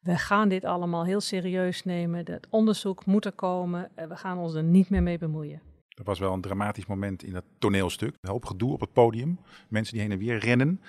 We 0.00 0.16
gaan 0.16 0.48
dit 0.48 0.64
allemaal 0.64 1.04
heel 1.04 1.20
serieus 1.20 1.84
nemen. 1.84 2.18
Het 2.30 2.46
onderzoek 2.50 3.06
moet 3.06 3.24
er 3.24 3.32
komen. 3.32 3.90
En 3.94 4.08
we 4.08 4.16
gaan 4.16 4.38
ons 4.38 4.54
er 4.54 4.62
niet 4.62 4.90
meer 4.90 5.02
mee 5.02 5.18
bemoeien. 5.18 5.62
Dat 5.88 6.06
was 6.06 6.18
wel 6.18 6.32
een 6.32 6.40
dramatisch 6.40 6.86
moment 6.86 7.22
in 7.22 7.32
dat 7.32 7.44
toneelstuk. 7.58 8.16
Een 8.20 8.30
hoop 8.30 8.44
gedoe 8.44 8.72
op 8.72 8.80
het 8.80 8.92
podium. 8.92 9.38
Mensen 9.68 9.94
die 9.94 10.02
heen 10.02 10.12
en 10.12 10.18
weer 10.18 10.38
rennen. 10.38 10.80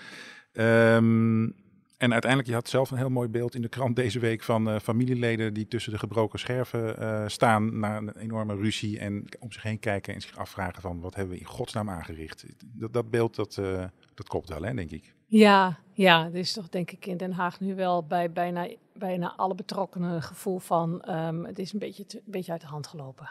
Um, 0.54 1.56
en 1.98 2.12
uiteindelijk, 2.12 2.50
je 2.50 2.56
had 2.56 2.70
zelf 2.70 2.92
een 2.92 2.98
heel 2.98 3.10
mooi 3.10 3.28
beeld 3.28 3.56
in 3.56 3.62
de 3.62 3.68
krant 3.68 3.96
deze 3.96 4.20
week 4.20 4.44
van 4.44 4.70
uh, 4.70 4.80
familieleden 4.80 5.54
die 5.54 5.68
tussen 5.68 5.92
de 5.92 5.98
gebroken 5.98 6.40
scherven 6.40 6.96
uh, 7.00 7.24
staan 7.28 7.80
na 7.80 7.98
een 7.98 8.18
enorme 8.18 8.56
ruzie 8.56 9.00
en 9.00 9.26
om 9.40 9.52
zich 9.52 9.64
heen 9.64 9.80
kijken 9.80 10.14
en 10.14 10.22
zich 10.22 10.38
afvragen 10.38 10.82
van 10.82 11.00
wat 11.00 11.16
hebben 11.16 11.34
we 11.34 11.40
in 11.40 11.46
godsnaam 11.46 11.90
aangericht. 11.90 12.46
Dat, 12.64 12.94
dat 12.94 13.10
beeld, 13.10 13.36
dat, 13.36 13.58
uh, 13.58 13.84
dat 14.14 14.28
klopt 14.28 14.50
wel, 14.50 14.62
hè, 14.62 14.74
denk 14.74 14.92
ik. 14.92 15.14
Ja, 15.26 15.80
ja, 15.92 16.26
er 16.26 16.36
is 16.36 16.54
toch 16.54 16.70
denk 16.70 16.92
ik 16.92 17.06
in 17.06 17.18
Den 17.18 17.32
Haag 17.32 17.60
nu 17.60 17.76
wel 17.76 18.06
bij 18.06 18.32
bijna, 18.32 18.70
bijna 18.94 19.34
alle 19.36 19.56
betrokkenen 19.56 20.12
een 20.12 20.22
gevoel 20.22 20.60
van 20.60 21.10
um, 21.10 21.46
het 21.46 21.60
is 21.60 21.74
een 21.74 21.80
beetje, 21.80 22.06
te, 22.06 22.18
een 22.18 22.32
beetje 22.32 22.52
uit 22.52 22.62
de 22.62 22.68
hand 22.68 22.88
gelopen. 22.88 23.30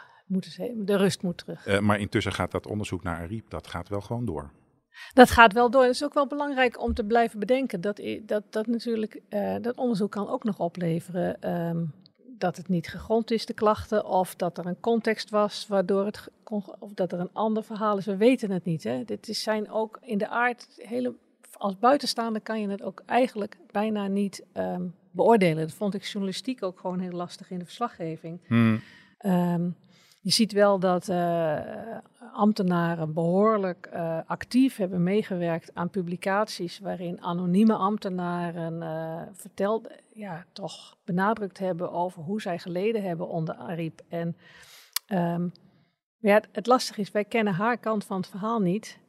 de 0.75 0.97
rust 0.97 1.21
moet 1.21 1.37
terug. 1.37 1.81
maar 1.81 1.99
intussen 1.99 2.33
gaat 2.33 2.51
dat 2.51 2.67
onderzoek 2.67 3.03
naar 3.03 3.17
Ariep, 3.17 3.49
dat 3.49 3.67
gaat 3.67 3.89
wel 3.89 4.01
gewoon 4.01 4.25
door. 4.25 4.51
Dat 5.13 5.31
gaat 5.31 5.53
wel 5.53 5.69
door. 5.69 5.81
Het 5.81 5.91
is 5.91 6.03
ook 6.03 6.13
wel 6.13 6.27
belangrijk 6.27 6.81
om 6.81 6.93
te 6.93 7.03
blijven 7.03 7.39
bedenken 7.39 7.81
dat 7.81 8.01
dat, 8.21 8.43
dat 8.49 8.67
natuurlijk 8.67 9.21
uh, 9.29 9.55
dat 9.61 9.75
onderzoek 9.75 10.11
kan 10.11 10.29
ook 10.29 10.43
nog 10.43 10.59
opleveren 10.59 11.51
um, 11.51 11.93
dat 12.37 12.57
het 12.57 12.67
niet 12.67 12.87
gegrond 12.87 13.31
is, 13.31 13.45
de 13.45 13.53
klachten, 13.53 14.05
of 14.05 14.35
dat 14.35 14.57
er 14.57 14.65
een 14.65 14.79
context 14.79 15.29
was 15.29 15.67
waardoor 15.67 16.05
het 16.05 16.29
of 16.79 16.93
dat 16.93 17.11
er 17.11 17.19
een 17.19 17.33
ander 17.33 17.63
verhaal 17.63 17.97
is. 17.97 18.05
We 18.05 18.17
weten 18.17 18.51
het 18.51 18.65
niet. 18.65 18.83
Hè. 18.83 19.03
Dit 19.03 19.27
is, 19.27 19.43
zijn 19.43 19.71
ook 19.71 19.99
in 20.01 20.17
de 20.17 20.27
aard 20.27 20.67
hele. 20.75 21.13
Als 21.57 21.79
buitenstaander 21.79 22.41
kan 22.41 22.61
je 22.61 22.69
het 22.69 22.81
ook 22.81 23.03
eigenlijk 23.05 23.57
bijna 23.71 24.07
niet 24.07 24.45
um, 24.53 24.95
beoordelen. 25.11 25.67
Dat 25.67 25.75
vond 25.75 25.93
ik 25.93 26.03
journalistiek 26.03 26.63
ook 26.63 26.79
gewoon 26.79 26.99
heel 26.99 27.11
lastig 27.11 27.49
in 27.49 27.59
de 27.59 27.65
verslaggeving. 27.65 28.39
Hmm. 28.47 28.81
Um, 29.25 29.75
je 30.25 30.31
ziet 30.31 30.51
wel 30.51 30.79
dat 30.79 31.09
uh, 31.09 31.59
ambtenaren 32.33 33.13
behoorlijk 33.13 33.89
uh, 33.93 34.19
actief 34.25 34.75
hebben 34.75 35.03
meegewerkt 35.03 35.71
aan 35.73 35.89
publicaties 35.89 36.79
waarin 36.79 37.21
anonieme 37.21 37.73
ambtenaren 37.73 38.81
uh, 38.81 39.21
verteld, 39.33 39.87
ja, 40.13 40.45
toch 40.53 40.97
benadrukt 41.03 41.57
hebben 41.57 41.91
over 41.91 42.21
hoe 42.21 42.41
zij 42.41 42.59
geleden 42.59 43.03
hebben 43.03 43.27
onder 43.27 43.55
Ariep. 43.55 44.01
En 44.09 44.37
um, 45.07 45.51
ja, 46.17 46.33
het, 46.33 46.47
het, 46.51 46.67
lastige 46.67 47.01
is, 47.01 47.11
wij 47.11 47.25
kennen 47.25 47.53
haar 47.53 47.77
kant 47.77 48.05
van 48.05 48.17
het 48.17 48.27
verhaal 48.27 48.59
niet. 48.59 48.99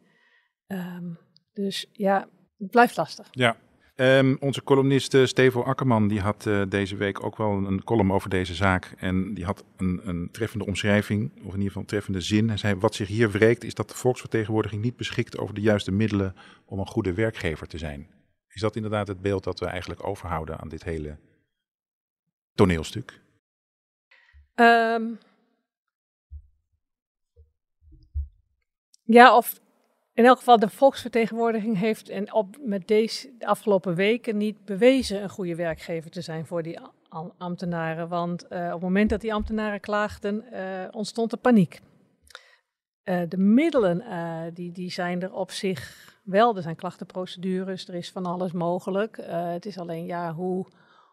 Um, 0.66 1.18
dus 1.52 1.86
ja, 1.92 2.28
het 2.58 2.70
blijft 2.70 2.96
lastig. 2.96 3.28
Ja, 3.30 3.56
Um, 3.96 4.36
onze 4.40 4.62
columnist 4.62 5.14
uh, 5.14 5.26
Stevo 5.26 5.62
Akkerman 5.62 6.08
die 6.08 6.20
had 6.20 6.46
uh, 6.46 6.62
deze 6.68 6.96
week 6.96 7.24
ook 7.24 7.36
wel 7.36 7.50
een 7.50 7.84
column 7.84 8.12
over 8.12 8.30
deze 8.30 8.54
zaak. 8.54 8.94
En 8.96 9.34
die 9.34 9.44
had 9.44 9.64
een, 9.76 10.00
een, 10.04 10.28
treffende 10.30 10.66
omschrijving, 10.66 11.30
of 11.30 11.40
in 11.40 11.44
ieder 11.44 11.66
geval 11.66 11.82
een 11.82 11.88
treffende 11.88 12.20
zin. 12.20 12.48
Hij 12.48 12.56
zei, 12.56 12.74
wat 12.74 12.94
zich 12.94 13.08
hier 13.08 13.30
wreekt 13.30 13.64
is 13.64 13.74
dat 13.74 13.88
de 13.88 13.94
volksvertegenwoordiging 13.94 14.82
niet 14.82 14.96
beschikt 14.96 15.38
over 15.38 15.54
de 15.54 15.60
juiste 15.60 15.92
middelen 15.92 16.34
om 16.64 16.78
een 16.78 16.86
goede 16.86 17.14
werkgever 17.14 17.66
te 17.66 17.78
zijn. 17.78 18.08
Is 18.48 18.60
dat 18.60 18.76
inderdaad 18.76 19.08
het 19.08 19.20
beeld 19.20 19.44
dat 19.44 19.60
we 19.60 19.66
eigenlijk 19.66 20.06
overhouden 20.06 20.58
aan 20.58 20.68
dit 20.68 20.84
hele 20.84 21.18
toneelstuk? 22.54 23.20
Um, 24.54 25.18
ja, 29.02 29.36
of 29.36 29.60
in 30.16 30.24
elk 30.24 30.38
geval, 30.38 30.58
de 30.58 30.68
volksvertegenwoordiging 30.68 31.78
heeft 31.78 32.08
en 32.08 32.32
op, 32.32 32.56
met 32.60 32.88
deze 32.88 33.30
de 33.38 33.46
afgelopen 33.46 33.94
weken 33.94 34.36
niet 34.36 34.64
bewezen 34.64 35.22
een 35.22 35.28
goede 35.28 35.54
werkgever 35.54 36.10
te 36.10 36.20
zijn 36.20 36.46
voor 36.46 36.62
die 36.62 36.78
ambtenaren. 37.38 38.08
Want 38.08 38.44
uh, 38.44 38.66
op 38.66 38.72
het 38.72 38.80
moment 38.80 39.10
dat 39.10 39.20
die 39.20 39.34
ambtenaren 39.34 39.80
klaagden, 39.80 40.44
uh, 40.52 40.60
ontstond 40.90 41.32
er 41.32 41.38
paniek. 41.38 41.80
Uh, 43.04 43.20
de 43.28 43.38
middelen 43.38 44.04
die, 44.54 44.72
die 44.72 44.90
zijn 44.90 45.22
er 45.22 45.32
op 45.32 45.50
zich 45.50 46.14
wel. 46.24 46.56
Er 46.56 46.62
zijn 46.62 46.76
klachtenprocedures, 46.76 47.88
er 47.88 47.94
is 47.94 48.10
van 48.10 48.26
alles 48.26 48.52
mogelijk. 48.52 49.16
het 49.26 49.66
is 49.66 49.78
alleen, 49.78 50.04
ja, 50.04 50.34
hoe, 50.34 50.66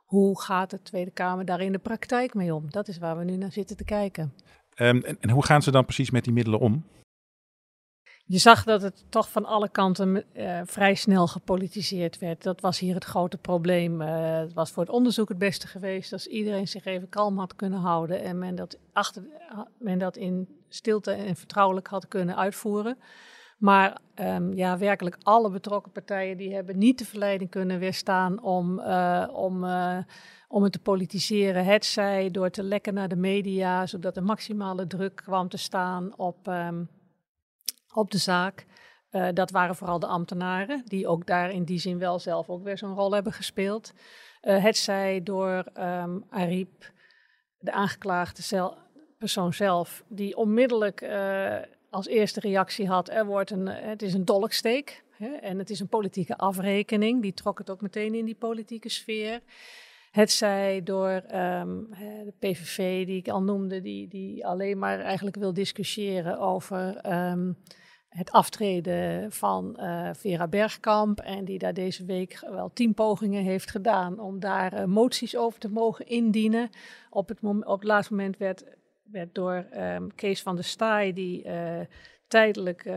hoe 0.05 0.41
gaat 0.41 0.69
de 0.69 0.81
Tweede 0.81 1.11
Kamer 1.11 1.45
daar 1.45 1.61
in 1.61 1.71
de 1.71 1.79
praktijk 1.79 2.33
mee 2.33 2.55
om? 2.55 2.65
Dat 2.69 2.87
is 2.87 2.97
waar 2.97 3.17
we 3.17 3.23
nu 3.23 3.35
naar 3.35 3.51
zitten 3.51 3.77
te 3.77 3.83
kijken. 3.83 4.33
Um, 4.75 5.03
en, 5.03 5.17
en 5.19 5.29
hoe 5.29 5.45
gaan 5.45 5.61
ze 5.61 5.71
dan 5.71 5.85
precies 5.85 6.11
met 6.11 6.23
die 6.23 6.33
middelen 6.33 6.59
om? 6.59 6.83
Je 8.33 8.39
zag 8.39 8.63
dat 8.63 8.81
het 8.81 9.05
toch 9.09 9.29
van 9.29 9.45
alle 9.45 9.69
kanten 9.69 10.23
uh, 10.33 10.61
vrij 10.65 10.95
snel 10.95 11.27
gepolitiseerd 11.27 12.19
werd. 12.19 12.43
Dat 12.43 12.61
was 12.61 12.79
hier 12.79 12.93
het 12.93 13.03
grote 13.03 13.37
probleem. 13.37 14.01
Uh, 14.01 14.37
het 14.39 14.53
was 14.53 14.71
voor 14.71 14.83
het 14.83 14.91
onderzoek 14.91 15.29
het 15.29 15.37
beste 15.37 15.67
geweest 15.67 16.13
als 16.13 16.27
iedereen 16.27 16.67
zich 16.67 16.85
even 16.85 17.09
kalm 17.09 17.37
had 17.37 17.55
kunnen 17.55 17.79
houden 17.79 18.23
en 18.23 18.39
men 18.39 18.55
dat, 18.55 18.77
achter, 18.93 19.23
men 19.77 19.99
dat 19.99 20.17
in 20.17 20.47
stilte 20.69 21.11
en 21.11 21.35
vertrouwelijk 21.35 21.87
had 21.87 22.07
kunnen 22.07 22.35
uitvoeren. 22.35 22.97
Maar 23.57 23.97
um, 24.15 24.53
ja, 24.53 24.77
werkelijk 24.77 25.17
alle 25.23 25.49
betrokken 25.49 25.91
partijen 25.91 26.37
die 26.37 26.53
hebben 26.53 26.77
niet 26.77 26.97
de 26.97 27.05
verleiding 27.05 27.49
kunnen 27.49 27.79
weerstaan 27.79 28.41
om, 28.41 28.79
om, 29.29 29.65
om 30.47 30.63
het 30.63 30.71
te 30.71 30.79
politiseren. 30.83 31.65
Het 31.65 31.85
zij 31.85 32.31
door 32.31 32.49
te 32.49 32.63
lekken 32.63 32.93
naar 32.93 33.07
de 33.07 33.15
media, 33.15 33.85
zodat 33.85 34.17
er 34.17 34.23
maximale 34.23 34.87
druk 34.87 35.15
kwam 35.15 35.49
te 35.49 35.57
staan 35.57 36.17
op... 36.17 36.47
Um, 36.47 36.89
op 37.93 38.11
de 38.11 38.17
zaak. 38.17 38.65
Uh, 39.11 39.27
dat 39.33 39.51
waren 39.51 39.75
vooral 39.75 39.99
de 39.99 40.07
ambtenaren, 40.07 40.81
die 40.85 41.07
ook 41.07 41.25
daar 41.25 41.51
in 41.51 41.63
die 41.63 41.79
zin 41.79 41.97
wel 41.97 42.19
zelf 42.19 42.49
ook 42.49 42.63
weer 42.63 42.77
zo'n 42.77 42.95
rol 42.95 43.11
hebben 43.11 43.33
gespeeld. 43.33 43.93
Uh, 44.41 44.63
het 44.63 44.77
zij 44.77 45.23
door 45.23 45.63
um, 45.77 46.25
Ariep, 46.29 46.91
de 47.57 47.71
aangeklaagde 47.71 48.41
zel, 48.41 48.77
persoon 49.17 49.53
zelf, 49.53 50.03
die 50.07 50.37
onmiddellijk 50.37 51.01
uh, 51.01 51.55
als 51.89 52.07
eerste 52.07 52.39
reactie 52.39 52.87
had: 52.87 53.09
er 53.09 53.25
wordt 53.25 53.51
een, 53.51 53.67
het 53.67 54.01
is 54.01 54.13
een 54.13 54.25
dolksteek 54.25 55.03
hè, 55.11 55.27
en 55.27 55.57
het 55.57 55.69
is 55.69 55.79
een 55.79 55.87
politieke 55.87 56.37
afrekening. 56.37 57.21
Die 57.21 57.33
trok 57.33 57.57
het 57.57 57.69
ook 57.69 57.81
meteen 57.81 58.13
in 58.15 58.25
die 58.25 58.35
politieke 58.35 58.89
sfeer. 58.89 59.41
Het 60.11 60.31
zij 60.31 60.83
door 60.83 61.11
um, 61.11 61.87
de 61.99 62.33
PVV, 62.39 63.05
die 63.05 63.17
ik 63.17 63.27
al 63.27 63.41
noemde, 63.41 63.81
die, 63.81 64.07
die 64.07 64.45
alleen 64.45 64.79
maar 64.79 64.99
eigenlijk 64.99 65.35
wil 65.35 65.53
discussiëren 65.53 66.39
over 66.39 67.11
um, 67.31 67.57
het 68.13 68.31
aftreden 68.31 69.31
van 69.31 69.77
uh, 69.79 70.09
Vera 70.13 70.47
Bergkamp. 70.47 71.19
En 71.19 71.45
die 71.45 71.59
daar 71.59 71.73
deze 71.73 72.05
week 72.05 72.39
wel 72.49 72.71
tien 72.73 72.93
pogingen 72.93 73.43
heeft 73.43 73.71
gedaan 73.71 74.19
om 74.19 74.39
daar 74.39 74.73
uh, 74.73 74.83
moties 74.83 75.35
over 75.35 75.59
te 75.59 75.69
mogen 75.69 76.07
indienen. 76.07 76.69
Op 77.09 77.27
het, 77.27 77.37
op 77.43 77.79
het 77.79 77.83
laatste 77.83 78.13
moment 78.13 78.37
werd, 78.37 78.63
werd 79.03 79.35
door 79.35 79.65
um, 79.77 80.15
Kees 80.15 80.41
van 80.41 80.55
der 80.55 80.63
Staaij, 80.63 81.13
die 81.13 81.45
uh, 81.45 81.79
tijdelijk, 82.27 82.87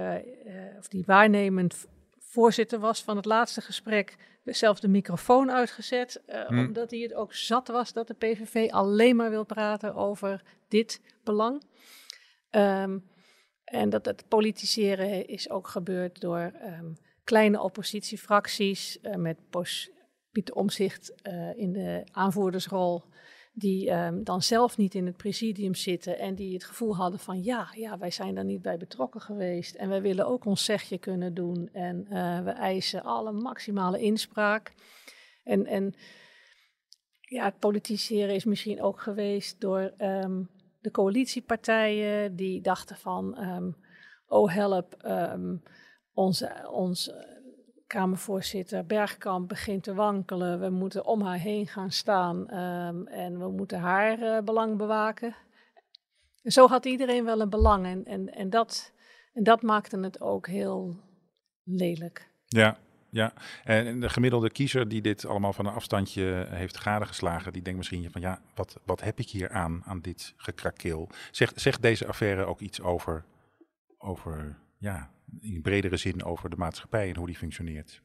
of 0.79 0.89
die 0.89 1.03
waarnemend 1.07 1.87
voorzitter 2.19 2.79
was 2.79 3.03
van 3.03 3.17
het 3.17 3.25
laatste 3.25 3.61
gesprek, 3.61 4.17
zelf 4.45 4.81
de 4.81 4.89
microfoon 4.89 5.51
uitgezet. 5.51 6.23
Hmm. 6.47 6.59
Omdat 6.59 6.91
hij 6.91 7.01
het 7.01 7.15
ook 7.15 7.35
zat 7.35 7.69
was 7.69 7.93
dat 7.93 8.07
de 8.07 8.15
PVV 8.15 8.71
alleen 8.71 9.17
maar 9.17 9.31
wil 9.31 9.45
praten 9.45 9.95
over 9.95 10.43
dit 10.69 11.01
belang. 11.25 11.63
Um, 12.51 13.05
en 13.67 13.91
dat 13.91 14.05
het 14.05 14.25
politiseren 14.29 15.27
is 15.29 15.51
ook 15.51 15.69
gebeurd 15.69 16.21
door 16.21 16.53
um, 16.65 16.97
kleine 17.25 17.63
oppositiefracties 17.63 18.99
uh, 19.03 19.15
met 19.15 19.37
Pieter 20.31 20.55
Omzicht 20.55 21.13
uh, 21.23 21.59
in 21.59 21.73
de 21.73 22.05
aanvoerdersrol, 22.13 23.03
die 23.53 23.91
um, 23.91 24.25
dan 24.25 24.43
zelf 24.43 24.77
niet 24.77 24.95
in 24.95 25.07
het 25.07 25.17
presidium 25.17 25.75
zitten 25.75 26.19
en 26.19 26.35
die 26.35 26.53
het 26.53 26.65
gevoel 26.65 26.97
hadden 26.97 27.21
van 27.21 27.43
ja, 27.43 27.69
ja, 27.75 27.99
wij 27.99 28.11
zijn 28.11 28.35
daar 28.35 28.45
niet 28.45 28.63
bij 28.63 28.77
betrokken 28.77 29.21
geweest 29.21 29.75
en 29.75 29.89
wij 29.89 30.03
willen 30.03 30.27
ook 30.27 30.45
ons 30.45 30.65
zegje 30.65 30.99
kunnen 30.99 31.35
doen 31.35 31.69
en 31.73 32.07
uh, 32.11 32.41
we 32.41 32.51
eisen 32.51 33.03
alle 33.03 33.33
maximale 33.33 33.99
inspraak. 33.99 34.73
En, 35.45 35.67
en 35.67 35.95
ja, 37.21 37.45
het 37.45 37.59
politiseren 37.59 38.35
is 38.35 38.45
misschien 38.45 38.83
ook 38.83 39.01
geweest 39.01 39.61
door 39.61 39.93
um, 39.99 40.49
de 40.87 40.93
coalitiepartijen 40.93 42.37
die 42.37 42.61
dachten 42.61 42.97
van, 42.97 43.39
um, 43.39 43.77
oh 44.27 44.55
help, 44.55 44.97
um, 45.07 45.63
onze, 46.15 46.69
onze 46.71 47.35
Kamervoorzitter 47.87 48.87
Bergkamp 48.87 49.49
begint 49.49 49.83
te 49.83 49.95
wankelen. 49.95 50.61
We 50.61 50.71
moeten 50.71 51.07
om 51.07 51.23
haar 51.23 51.39
heen 51.39 51.67
gaan 51.67 51.91
staan 51.91 52.37
um, 52.59 53.07
en 53.07 53.39
we 53.39 53.49
moeten 53.51 53.79
haar 53.79 54.19
uh, 54.19 54.41
belang 54.41 54.77
bewaken. 54.77 55.35
En 56.43 56.53
zo 56.53 56.69
had 56.69 56.85
iedereen 56.85 57.25
wel 57.25 57.41
een 57.41 57.51
belang. 57.51 57.87
En, 57.87 58.05
en, 58.05 58.35
en, 58.35 58.51
dat, 58.51 58.93
en 59.33 59.43
dat 59.43 59.63
maakte 59.63 59.99
het 59.99 60.21
ook 60.21 60.47
heel 60.47 60.97
lelijk. 61.63 62.31
Ja, 62.45 62.79
ja, 63.11 63.33
en 63.65 64.01
de 64.01 64.09
gemiddelde 64.09 64.51
kiezer 64.51 64.89
die 64.89 65.01
dit 65.01 65.27
allemaal 65.27 65.53
van 65.53 65.67
een 65.67 65.73
afstandje 65.73 66.47
heeft 66.49 66.77
gadegeslagen, 66.77 67.53
die 67.53 67.63
denkt 67.63 67.79
misschien 67.79 68.11
van 68.11 68.21
ja, 68.21 68.41
wat, 68.55 68.81
wat 68.85 69.01
heb 69.01 69.19
ik 69.19 69.29
hier 69.29 69.51
aan, 69.51 69.83
aan 69.85 70.01
dit 70.01 70.35
gekrakeel? 70.37 71.09
Zegt, 71.31 71.83
deze 71.83 72.07
affaire 72.07 72.45
ook 72.45 72.61
iets 72.61 72.81
over, 72.81 73.25
over, 73.99 74.59
ja, 74.79 75.11
in 75.41 75.63
bredere 75.63 75.97
zin 75.97 76.25
over 76.25 76.51
de 76.51 76.57
maatschappij 76.57 77.09
en 77.09 77.17
hoe 77.17 77.27
die 77.27 77.37
functioneert? 77.37 78.03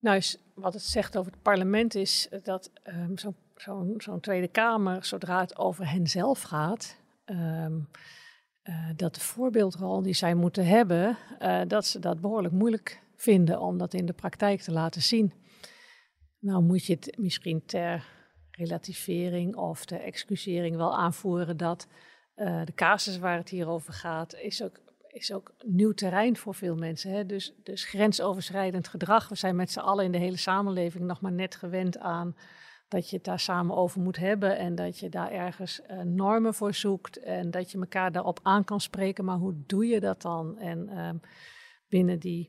Nou, 0.00 0.22
wat 0.54 0.72
het 0.72 0.82
zegt 0.82 1.16
over 1.16 1.32
het 1.32 1.42
parlement 1.42 1.94
is 1.94 2.28
dat 2.42 2.70
um, 2.84 3.18
zo'n 3.54 3.94
zo 3.98 4.20
Tweede 4.20 4.48
Kamer, 4.48 5.04
zodra 5.04 5.40
het 5.40 5.58
over 5.58 5.90
henzelf 5.90 6.42
gaat, 6.42 6.96
um, 7.24 7.88
uh, 8.62 8.90
dat 8.96 9.14
de 9.14 9.20
voorbeeldrol 9.20 10.02
die 10.02 10.14
zij 10.14 10.34
moeten 10.34 10.66
hebben, 10.66 11.16
uh, 11.42 11.60
dat 11.66 11.86
ze 11.86 11.98
dat 11.98 12.20
behoorlijk 12.20 12.54
moeilijk 12.54 13.02
vinden 13.18 13.60
om 13.60 13.78
dat 13.78 13.94
in 13.94 14.06
de 14.06 14.12
praktijk 14.12 14.60
te 14.60 14.72
laten 14.72 15.02
zien. 15.02 15.32
Nou 16.38 16.62
moet 16.62 16.84
je 16.84 16.92
het 16.92 17.18
misschien 17.18 17.64
ter 17.66 18.06
relativering 18.50 19.56
of 19.56 19.84
ter 19.84 20.00
excusering 20.00 20.76
wel 20.76 20.96
aanvoeren 20.96 21.56
dat 21.56 21.86
uh, 22.36 22.64
de 22.64 22.74
casus 22.74 23.18
waar 23.18 23.36
het 23.36 23.48
hier 23.48 23.68
over 23.68 23.92
gaat, 23.92 24.34
is 24.34 24.62
ook, 24.62 24.80
is 25.08 25.32
ook 25.32 25.54
nieuw 25.66 25.92
terrein 25.92 26.36
voor 26.36 26.54
veel 26.54 26.76
mensen. 26.76 27.10
Hè? 27.10 27.26
Dus, 27.26 27.54
dus 27.62 27.84
grensoverschrijdend 27.84 28.88
gedrag. 28.88 29.28
We 29.28 29.34
zijn 29.34 29.56
met 29.56 29.70
z'n 29.70 29.78
allen 29.78 30.04
in 30.04 30.12
de 30.12 30.18
hele 30.18 30.36
samenleving 30.36 31.04
nog 31.04 31.20
maar 31.20 31.32
net 31.32 31.54
gewend 31.54 31.98
aan 31.98 32.36
dat 32.88 33.10
je 33.10 33.16
het 33.16 33.24
daar 33.24 33.40
samen 33.40 33.76
over 33.76 34.00
moet 34.00 34.16
hebben 34.16 34.58
en 34.58 34.74
dat 34.74 34.98
je 34.98 35.08
daar 35.08 35.30
ergens 35.30 35.80
uh, 35.90 36.00
normen 36.00 36.54
voor 36.54 36.74
zoekt 36.74 37.18
en 37.18 37.50
dat 37.50 37.70
je 37.70 37.78
elkaar 37.78 38.12
daarop 38.12 38.40
aan 38.42 38.64
kan 38.64 38.80
spreken. 38.80 39.24
Maar 39.24 39.36
hoe 39.36 39.62
doe 39.66 39.86
je 39.86 40.00
dat 40.00 40.22
dan? 40.22 40.58
En 40.58 40.88
uh, 40.90 41.10
binnen 41.88 42.18
die 42.18 42.48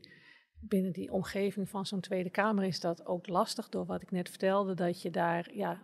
binnen 0.59 0.91
die 0.91 1.11
omgeving 1.11 1.69
van 1.69 1.85
zo'n 1.85 1.99
Tweede 1.99 2.29
Kamer 2.29 2.63
is 2.63 2.79
dat 2.79 3.05
ook 3.05 3.27
lastig, 3.27 3.69
door 3.69 3.85
wat 3.85 4.01
ik 4.01 4.11
net 4.11 4.29
vertelde, 4.29 4.73
dat 4.73 5.01
je 5.01 5.09
daar, 5.09 5.49
ja, 5.53 5.79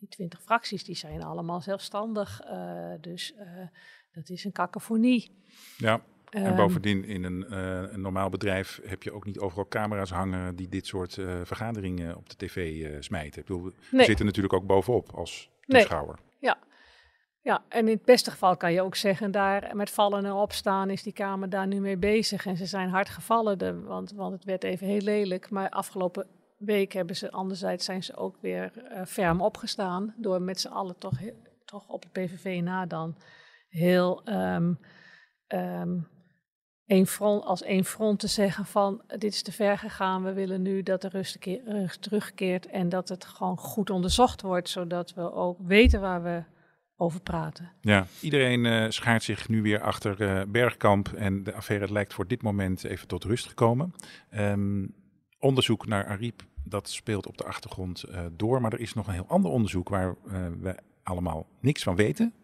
die 0.00 0.08
twintig 0.08 0.42
fracties, 0.42 0.84
die 0.84 0.94
zijn 0.94 1.22
allemaal 1.22 1.60
zelfstandig. 1.60 2.40
Uh, 2.44 2.92
dus 3.00 3.34
uh, 3.38 3.66
dat 4.12 4.28
is 4.28 4.44
een 4.44 4.52
kakofonie. 4.52 5.30
Ja, 5.76 6.00
en 6.30 6.46
um, 6.46 6.56
bovendien 6.56 7.04
in 7.04 7.24
een, 7.24 7.46
uh, 7.50 7.92
een, 7.92 8.00
normaal 8.00 8.28
bedrijf 8.28 8.80
heb 8.84 9.02
je 9.02 9.12
ook 9.12 9.24
niet 9.24 9.38
overal 9.38 9.68
camera's 9.68 10.10
hangen 10.10 10.56
die 10.56 10.68
dit 10.68 10.86
soort 10.86 11.12
vergaderingen 11.42 12.16
op 12.16 12.28
de 12.28 12.36
tv 12.36 12.86
smijten. 13.02 13.40
Ik 13.40 13.46
bedoel, 13.46 13.72
we 13.90 14.04
zitten 14.04 14.26
natuurlijk 14.26 14.54
ook 14.54 14.66
bovenop 14.66 15.10
als 15.14 15.50
toeschouwer. 15.66 16.14
Nee. 16.14 16.38
Ja, 16.38 16.58
ja, 17.50 17.62
en 17.68 17.88
in 17.88 17.94
het 17.94 18.04
beste 18.04 18.30
geval 18.30 18.56
kan 18.56 18.72
je 18.72 18.82
ook 18.82 18.96
zeggen, 18.96 19.30
daar 19.30 19.76
met 19.76 19.90
vallen 19.90 20.24
en 20.24 20.32
opstaan 20.32 20.90
is 20.90 21.02
die 21.02 21.12
Kamer 21.12 21.48
daar 21.48 21.66
nu 21.66 21.80
mee 21.80 21.96
bezig. 21.96 22.46
En 22.46 22.56
ze 22.56 22.66
zijn 22.66 22.88
hard 22.88 23.08
gevallen, 23.08 23.58
de, 23.58 23.80
want, 23.80 24.12
want 24.12 24.32
het 24.32 24.44
werd 24.44 24.64
even 24.64 24.86
heel 24.86 25.00
lelijk. 25.00 25.50
Maar 25.50 25.70
afgelopen 25.70 26.26
week 26.58 26.92
hebben 26.92 27.16
ze, 27.16 27.30
anderzijds 27.30 27.84
zijn 27.84 28.02
ze 28.02 28.16
ook 28.16 28.36
weer 28.40 28.72
uh, 28.76 29.04
ferm 29.04 29.40
opgestaan. 29.40 30.14
Door 30.16 30.42
met 30.42 30.60
z'n 30.60 30.68
allen 30.68 30.98
toch, 30.98 31.18
toch 31.64 31.88
op 31.88 32.02
het 32.02 32.12
PVV 32.12 32.60
na 32.62 32.86
dan 32.86 33.16
heel 33.68 34.22
um, 34.28 34.78
front, 37.06 37.44
als 37.44 37.62
één 37.62 37.84
front 37.84 38.18
te 38.18 38.26
zeggen 38.26 38.64
van 38.64 39.02
dit 39.06 39.32
is 39.32 39.42
te 39.42 39.52
ver 39.52 39.78
gegaan. 39.78 40.22
We 40.22 40.32
willen 40.32 40.62
nu 40.62 40.82
dat 40.82 41.02
de 41.02 41.08
rust, 41.08 41.38
keer, 41.38 41.60
rust 41.64 42.02
terugkeert 42.02 42.66
en 42.66 42.88
dat 42.88 43.08
het 43.08 43.24
gewoon 43.24 43.56
goed 43.56 43.90
onderzocht 43.90 44.42
wordt. 44.42 44.68
Zodat 44.68 45.14
we 45.14 45.32
ook 45.32 45.58
weten 45.60 46.00
waar 46.00 46.22
we 46.22 46.42
over 47.00 47.20
praten. 47.20 47.72
Ja, 47.80 48.06
iedereen 48.20 48.64
uh, 48.64 48.86
schaart 48.88 49.22
zich 49.22 49.48
nu 49.48 49.62
weer 49.62 49.80
achter 49.80 50.20
uh, 50.20 50.42
Bergkamp 50.48 51.08
en 51.08 51.44
de 51.44 51.54
affaire 51.54 51.92
lijkt 51.92 52.14
voor 52.14 52.26
dit 52.26 52.42
moment 52.42 52.84
even 52.84 53.08
tot 53.08 53.24
rust 53.24 53.46
gekomen. 53.46 53.94
Um, 54.34 54.94
onderzoek 55.38 55.86
naar 55.86 56.06
Ariep, 56.06 56.42
dat 56.64 56.88
speelt 56.88 57.26
op 57.26 57.36
de 57.38 57.44
achtergrond 57.44 58.04
uh, 58.08 58.20
door, 58.32 58.60
maar 58.60 58.72
er 58.72 58.80
is 58.80 58.94
nog 58.94 59.06
een 59.06 59.12
heel 59.12 59.28
ander 59.28 59.50
onderzoek 59.50 59.88
waar 59.88 60.14
we 60.60 60.76
allemaal 61.02 61.46
niks 61.60 61.82
van 61.82 61.96
weten 61.96 62.34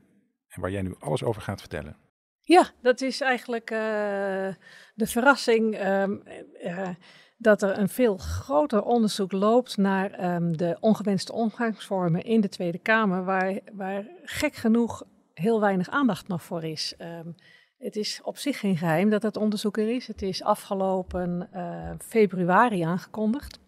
en 0.49 0.61
waar 0.61 0.71
jij 0.71 0.83
nu 0.83 0.95
alles 0.99 1.23
over 1.23 1.43
gaat 1.43 1.61
vertellen. 1.61 1.97
Ja, 2.41 2.71
dat 2.83 3.01
is 3.01 3.21
eigenlijk 3.21 3.67
de 4.95 5.07
verrassing. 5.07 5.87
Um, 5.87 6.23
dat 7.37 7.63
er 7.63 7.79
een 7.79 7.89
veel 7.89 8.17
groter 8.17 8.83
onderzoek 8.83 9.33
loopt 9.33 9.77
naar 9.77 10.35
um, 10.35 10.57
de 10.57 10.77
ongewenste 10.81 11.33
omgangsvormen 11.33 12.23
in 12.23 12.41
de 12.41 12.49
Tweede 12.49 12.79
Kamer, 12.79 13.25
waar, 13.25 13.59
waar 13.73 14.07
gek 14.23 14.55
genoeg 14.55 15.03
heel 15.35 15.61
weinig 15.61 15.89
aandacht 15.89 16.29
nog 16.29 16.43
voor 16.43 16.65
is. 16.65 16.95
Um, 16.99 17.35
het 17.79 17.97
is 17.97 18.21
op 18.23 18.39
zich 18.39 18.59
geen 18.59 18.77
geheim 18.77 19.11
dat 19.11 19.23
het 19.23 19.37
onderzoek 19.37 19.77
er 19.77 19.95
is. 19.95 20.07
Het 20.07 20.23
is 20.23 20.43
afgelopen 20.43 21.49
uh, 21.55 21.91
februari 21.99 22.81
aangekondigd. 22.81 23.59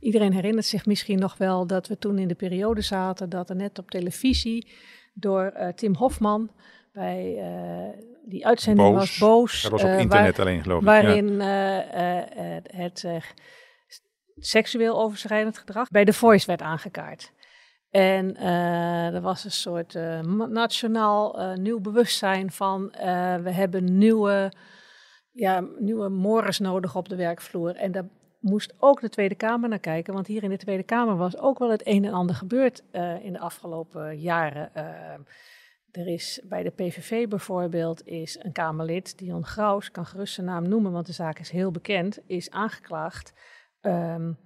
Iedereen 0.00 0.32
herinnert 0.32 0.66
zich 0.66 0.86
misschien 0.86 1.18
nog 1.18 1.36
wel 1.36 1.66
dat 1.66 1.86
we 1.86 1.98
toen 1.98 2.18
in 2.18 2.28
de 2.28 2.34
periode 2.34 2.80
zaten 2.80 3.28
dat 3.28 3.50
er 3.50 3.56
net 3.56 3.78
op 3.78 3.90
televisie 3.90 4.68
door 5.14 5.52
uh, 5.56 5.68
Tim 5.68 5.94
Hofman 5.94 6.50
bij 6.94 7.36
uh, 7.38 8.04
die 8.24 8.46
uitzending 8.46 8.88
boos. 8.88 8.98
was 8.98 9.18
boos. 9.18 9.62
Dat 9.62 9.70
was 9.70 9.82
op 9.82 9.88
uh, 9.88 9.98
internet 9.98 10.36
waar, 10.36 10.46
alleen 10.46 10.62
geloof 10.62 10.80
ik. 10.80 10.86
Waarin 10.86 11.36
ja. 11.36 12.26
uh, 12.26 12.56
het 12.66 13.06
seksueel 14.36 15.00
overschrijdend 15.00 15.58
gedrag 15.58 15.88
bij 15.88 16.04
The 16.04 16.12
Voice 16.12 16.46
werd 16.46 16.62
aangekaart. 16.62 17.32
En 17.90 18.36
er 19.14 19.20
was 19.20 19.44
een 19.44 19.50
soort 19.50 19.94
nationaal 20.48 21.54
nieuw 21.54 21.80
bewustzijn 21.80 22.50
van 22.50 22.90
we 23.42 23.50
hebben 23.50 23.98
nieuwe, 23.98 24.52
ja, 25.32 25.64
nieuwe 25.78 26.08
mores 26.08 26.58
nodig 26.58 26.96
op 26.96 27.08
de 27.08 27.16
werkvloer. 27.16 27.76
En 27.76 27.92
daar 27.92 28.08
moest 28.40 28.74
ook 28.78 29.00
de 29.00 29.08
Tweede 29.08 29.34
Kamer 29.34 29.68
naar 29.68 29.78
kijken, 29.78 30.14
want 30.14 30.26
hier 30.26 30.42
in 30.42 30.50
de 30.50 30.56
Tweede 30.56 30.82
Kamer 30.82 31.16
was 31.16 31.38
ook 31.38 31.58
wel 31.58 31.70
het 31.70 31.86
een 31.86 32.04
en 32.04 32.12
ander 32.12 32.36
gebeurd 32.36 32.82
in 33.22 33.32
de 33.32 33.40
afgelopen 33.40 34.18
jaren. 34.18 34.70
Er 35.96 36.06
is 36.06 36.40
bij 36.44 36.62
de 36.62 36.70
PVV 36.70 37.28
bijvoorbeeld 37.28 38.06
is 38.06 38.38
een 38.42 38.52
Kamerlid, 38.52 39.18
Dion 39.18 39.44
Graus, 39.44 39.90
kan 39.90 40.06
gerust 40.06 40.34
zijn 40.34 40.46
naam 40.46 40.68
noemen, 40.68 40.92
want 40.92 41.06
de 41.06 41.12
zaak 41.12 41.38
is 41.38 41.50
heel 41.50 41.70
bekend, 41.70 42.18
is 42.26 42.50
aangeklaagd 42.50 43.32
um, 43.80 44.38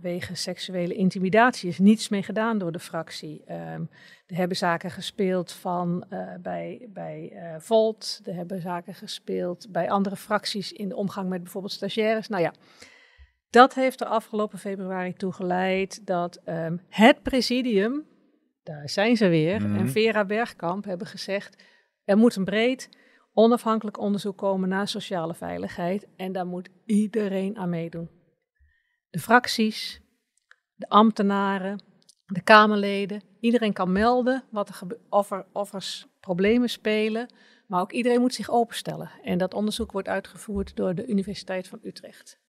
wegens 0.00 0.42
seksuele 0.42 0.94
intimidatie. 0.94 1.68
Is 1.68 1.78
niets 1.78 2.08
mee 2.08 2.22
gedaan 2.22 2.58
door 2.58 2.72
de 2.72 2.78
fractie. 2.78 3.52
Um, 3.52 3.90
er 4.26 4.36
hebben 4.36 4.56
zaken 4.56 4.90
gespeeld 4.90 5.52
van, 5.52 6.04
uh, 6.10 6.34
bij, 6.40 6.88
bij 6.90 7.30
uh, 7.32 7.60
Volt, 7.60 8.20
er 8.24 8.34
hebben 8.34 8.60
zaken 8.60 8.94
gespeeld 8.94 9.72
bij 9.72 9.90
andere 9.90 10.16
fracties 10.16 10.72
in 10.72 10.88
de 10.88 10.96
omgang 10.96 11.28
met 11.28 11.42
bijvoorbeeld 11.42 11.72
stagiaires. 11.72 12.28
Nou 12.28 12.42
ja, 12.42 12.52
dat 13.50 13.74
heeft 13.74 14.00
er 14.00 14.06
afgelopen 14.06 14.58
februari 14.58 15.12
toe 15.12 15.32
geleid 15.32 16.06
dat 16.06 16.40
um, 16.44 16.80
het 16.88 17.22
presidium 17.22 18.12
daar 18.64 18.88
zijn 18.88 19.16
ze 19.16 19.28
weer. 19.28 19.60
Mm. 19.62 19.76
En 19.76 19.88
Vera 19.88 20.24
Bergkamp 20.24 20.84
hebben 20.84 21.06
gezegd: 21.06 21.62
er 22.04 22.16
moet 22.16 22.36
een 22.36 22.44
breed, 22.44 22.88
onafhankelijk 23.32 23.98
onderzoek 23.98 24.36
komen 24.38 24.68
naar 24.68 24.88
sociale 24.88 25.34
veiligheid. 25.34 26.06
En 26.16 26.32
daar 26.32 26.46
moet 26.46 26.68
iedereen 26.84 27.56
aan 27.56 27.68
meedoen. 27.68 28.10
De 29.10 29.18
fracties, 29.18 30.00
de 30.74 30.88
ambtenaren, 30.88 31.82
de 32.26 32.42
Kamerleden. 32.42 33.22
Iedereen 33.40 33.72
kan 33.72 33.92
melden 33.92 34.44
wat 34.50 34.68
er 34.68 34.98
of, 35.08 35.30
er, 35.30 35.46
of 35.52 35.72
er 35.72 36.04
problemen 36.20 36.70
spelen. 36.70 37.32
Maar 37.66 37.80
ook 37.80 37.92
iedereen 37.92 38.20
moet 38.20 38.34
zich 38.34 38.50
openstellen. 38.50 39.10
En 39.22 39.38
dat 39.38 39.54
onderzoek 39.54 39.92
wordt 39.92 40.08
uitgevoerd 40.08 40.76
door 40.76 40.94
de 40.94 41.06
Universiteit 41.06 41.68
van 41.68 41.78
Utrecht. 41.82 42.42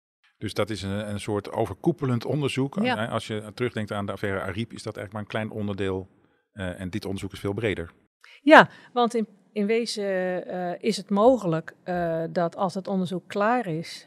Dus 0.43 0.55
dat 0.55 0.71
is 0.71 0.83
een, 0.83 1.09
een 1.11 1.21
soort 1.21 1.53
overkoepelend 1.53 2.25
onderzoek. 2.25 2.79
Ja. 2.81 3.07
Als 3.07 3.27
je 3.27 3.51
terugdenkt 3.55 3.93
aan 3.93 4.07
de 4.07 4.13
affaire 4.13 4.41
Ariep, 4.41 4.73
is 4.73 4.83
dat 4.83 4.97
eigenlijk 4.97 5.13
maar 5.13 5.23
een 5.23 5.49
klein 5.49 5.61
onderdeel. 5.61 6.09
Uh, 6.55 6.81
en 6.81 6.91
dit 6.91 7.05
onderzoek 7.05 7.33
is 7.33 7.41
veel 7.41 7.53
breder. 7.53 7.93
Ja, 8.41 8.69
want 8.93 9.15
in, 9.15 9.27
in 9.53 9.67
wezen 9.67 10.05
uh, 10.49 10.73
is 10.79 10.97
het 10.97 11.11
mogelijk 11.11 11.75
uh, 11.85 12.25
dat 12.31 12.57
als 12.57 12.75
het 12.75 12.89
onderzoek 12.89 13.29
klaar 13.29 13.67
is, 13.67 14.07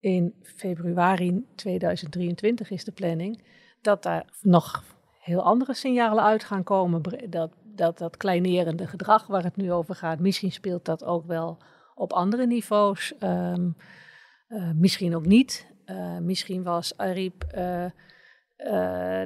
in 0.00 0.34
februari 0.42 1.44
2023 1.54 2.70
is 2.70 2.84
de 2.84 2.92
planning, 2.92 3.42
dat 3.80 4.02
daar 4.02 4.24
nog 4.40 4.84
heel 5.20 5.42
andere 5.42 5.74
signalen 5.74 6.24
uit 6.24 6.44
gaan 6.44 6.62
komen. 6.62 7.02
Dat, 7.30 7.52
dat 7.64 7.98
dat 7.98 8.16
kleinerende 8.16 8.86
gedrag 8.86 9.26
waar 9.26 9.44
het 9.44 9.56
nu 9.56 9.72
over 9.72 9.94
gaat, 9.94 10.18
misschien 10.18 10.52
speelt 10.52 10.84
dat 10.84 11.04
ook 11.04 11.26
wel 11.26 11.58
op 11.94 12.12
andere 12.12 12.46
niveaus. 12.46 13.14
Um, 13.20 13.76
uh, 14.48 14.70
misschien 14.74 15.16
ook 15.16 15.26
niet. 15.26 15.66
Uh, 15.86 16.18
misschien 16.18 16.62
was 16.62 16.96
Ariep 16.96 17.44
uh, 17.44 17.86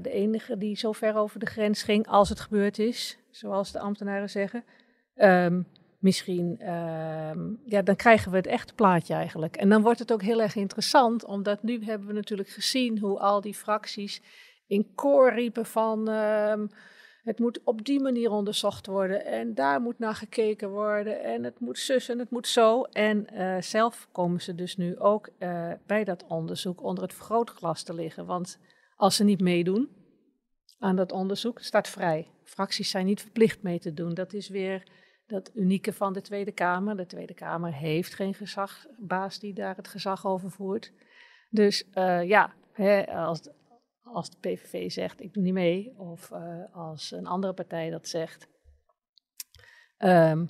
de 0.02 0.11
enige 0.11 0.58
die 0.58 0.76
zo 0.76 0.92
ver 0.92 1.14
over 1.14 1.38
de 1.38 1.46
grens 1.46 1.82
ging 1.82 2.06
als 2.06 2.28
het 2.28 2.40
gebeurd 2.40 2.78
is, 2.78 3.18
zoals 3.30 3.72
de 3.72 3.78
ambtenaren 3.78 4.30
zeggen. 4.30 4.64
Um, 5.16 5.66
misschien, 5.98 6.68
um, 6.68 7.61
ja, 7.64 7.82
dan 7.82 7.96
krijgen 7.96 8.30
we 8.30 8.37
het 8.37 8.46
echte 8.46 8.74
plaatje 8.74 9.14
eigenlijk. 9.14 9.56
En 9.56 9.68
dan 9.68 9.82
wordt 9.82 9.98
het 9.98 10.12
ook 10.12 10.22
heel 10.22 10.42
erg 10.42 10.56
interessant, 10.56 11.24
omdat 11.24 11.62
nu 11.62 11.85
hebben 11.85 12.06
we 12.06 12.12
natuurlijk 12.12 12.48
gezien 12.48 12.98
hoe 12.98 13.18
al 13.18 13.40
die 13.40 13.54
fracties 13.54 14.22
in 14.66 14.94
koor 14.94 15.32
riepen 15.32 15.66
van... 15.66 16.08
Um, 16.08 16.70
het 17.22 17.38
moet 17.38 17.61
op 17.64 17.85
die 17.85 18.00
manier 18.00 18.30
onderzocht 18.30 18.87
worden 18.87 19.24
en 19.24 19.54
daar 19.54 19.80
moet 19.80 19.98
naar 19.98 20.14
gekeken 20.14 20.70
worden 20.70 21.22
en 21.22 21.44
het 21.44 21.61
moet 21.61 21.78
zus 21.78 22.08
en 22.08 22.18
het 22.18 22.30
moet 22.30 22.46
zo. 22.48 22.82
En 22.82 23.26
uh, 23.32 23.61
zelf 23.61 24.08
komen 24.12 24.40
ze 24.40 24.54
dus 24.54 24.76
nu 24.76 24.98
ook 24.98 25.28
uh, 25.38 25.72
bij 25.87 26.04
dat 26.04 26.24
onderzoek 26.28 26.82
onder 26.82 27.04
het 27.04 27.14
vergrootglas 27.14 27.82
te 27.82 27.94
liggen. 27.94 28.26
Want 28.26 28.58
als 28.96 29.16
ze 29.16 29.24
niet 29.24 29.40
meedoen 29.40 29.88
aan 30.78 30.96
dat 30.96 31.12
onderzoek, 31.12 31.58
staat 31.58 31.88
vrij. 31.88 32.30
Fracties 32.44 32.90
zijn 32.90 33.06
niet 33.06 33.20
verplicht 33.20 33.62
mee 33.62 33.78
te 33.78 33.92
doen. 33.92 34.14
Dat 34.14 34.32
is 34.32 34.48
weer 34.48 34.82
dat 35.26 35.50
unieke 35.54 35.92
van 35.92 36.12
de 36.12 36.20
Tweede 36.20 36.52
Kamer. 36.52 36.96
De 36.96 37.06
Tweede 37.06 37.35
Kamer 37.35 37.74
heeft 37.74 38.14
geen 38.14 38.35
gezagbaas 38.35 39.38
die 39.38 39.54
daar 39.54 39.76
het 39.76 39.88
gezag 39.88 40.26
over 40.26 40.50
voert. 40.50 40.92
Dus 41.50 41.88
uh, 41.94 42.28
ja, 42.28 42.52
hè, 42.72 43.06
als, 43.06 43.48
als 44.03 44.31
de 44.31 44.37
PVV 44.41 44.91
zegt 44.91 45.21
ik 45.21 45.33
doe 45.33 45.43
niet 45.43 45.53
mee, 45.53 45.99
of 45.99 46.31
uh, 46.31 46.38
als 46.73 47.11
een 47.11 47.27
andere 47.27 47.53
partij 47.53 47.91
dat 47.91 48.09
zegt, 48.09 48.49
um, 49.99 50.49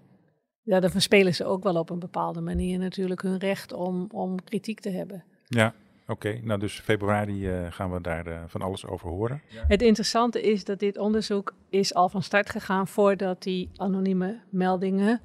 ja, 0.62 0.80
dan 0.80 0.90
verspelen 0.90 1.34
ze 1.34 1.44
ook 1.44 1.62
wel 1.62 1.74
op 1.74 1.90
een 1.90 1.98
bepaalde 1.98 2.40
manier 2.40 2.78
natuurlijk 2.78 3.22
hun 3.22 3.38
recht 3.38 3.72
om, 3.72 4.06
om 4.10 4.44
kritiek 4.44 4.80
te 4.80 4.90
hebben. 4.90 5.24
Ja, 5.46 5.74
oké. 6.02 6.12
Okay. 6.12 6.40
Nou, 6.44 6.60
dus 6.60 6.80
februari 6.80 7.48
uh, 7.48 7.72
gaan 7.72 7.92
we 7.92 8.00
daar 8.00 8.26
uh, 8.26 8.42
van 8.46 8.62
alles 8.62 8.86
over 8.86 9.08
horen. 9.08 9.42
Ja. 9.48 9.64
Het 9.66 9.82
interessante 9.82 10.42
is 10.42 10.64
dat 10.64 10.78
dit 10.78 10.98
onderzoek 10.98 11.54
is 11.68 11.94
al 11.94 12.08
van 12.08 12.22
start 12.22 12.50
gegaan 12.50 12.88
voordat 12.88 13.42
die 13.42 13.70
anonieme 13.76 14.40
meldingen 14.50 15.20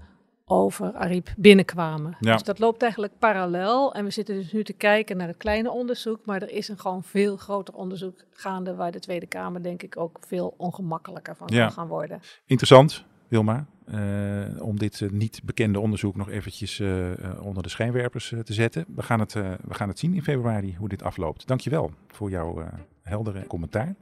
over 0.49 0.93
Ariep 0.93 1.33
binnenkwamen. 1.37 2.15
Ja. 2.19 2.33
Dus 2.33 2.43
dat 2.43 2.59
loopt 2.59 2.81
eigenlijk 2.81 3.13
parallel. 3.19 3.93
En 3.93 4.03
we 4.03 4.09
zitten 4.09 4.35
dus 4.35 4.51
nu 4.51 4.63
te 4.63 4.73
kijken 4.73 5.17
naar 5.17 5.27
het 5.27 5.37
kleine 5.37 5.71
onderzoek. 5.71 6.25
Maar 6.25 6.41
er 6.41 6.51
is 6.51 6.67
een 6.67 6.79
gewoon 6.79 7.03
veel 7.03 7.37
groter 7.37 7.73
onderzoek 7.73 8.23
gaande... 8.31 8.75
waar 8.75 8.91
de 8.91 8.99
Tweede 8.99 9.25
Kamer 9.25 9.63
denk 9.63 9.83
ik 9.83 9.97
ook 9.97 10.17
veel 10.27 10.53
ongemakkelijker 10.57 11.35
van 11.35 11.47
ja. 11.51 11.69
gaan 11.69 11.87
worden. 11.87 12.21
Interessant, 12.45 13.03
Wilma. 13.27 13.65
Uh, 13.93 14.61
om 14.61 14.79
dit 14.79 14.99
uh, 14.99 15.09
niet 15.09 15.41
bekende 15.43 15.79
onderzoek 15.79 16.15
nog 16.15 16.29
eventjes 16.29 16.79
uh, 16.79 17.11
onder 17.41 17.63
de 17.63 17.69
schijnwerpers 17.69 18.33
te 18.43 18.53
zetten. 18.53 18.85
We 18.95 19.03
gaan, 19.03 19.19
het, 19.19 19.33
we 19.33 19.73
gaan 19.73 19.87
het 19.87 19.99
zien 19.99 20.13
in 20.13 20.23
februari 20.23 20.75
hoe 20.77 20.89
dit 20.89 21.03
afloopt. 21.03 21.47
Dankjewel 21.47 21.91
voor 22.07 22.29
jouw 22.29 22.63
heldere 23.01 23.47
commentaar. 23.47 23.95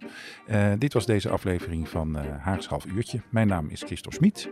Dit 0.78 0.94
was 0.94 1.06
deze 1.06 1.30
aflevering 1.30 1.90
van 1.90 2.18
uh, 2.18 2.24
Haags 2.40 2.68
Half 2.68 2.86
Uurtje. 2.86 3.22
Mijn 3.30 3.48
naam 3.48 3.70
is 3.70 3.82
Christophe 3.82 4.18
Smit. 4.18 4.50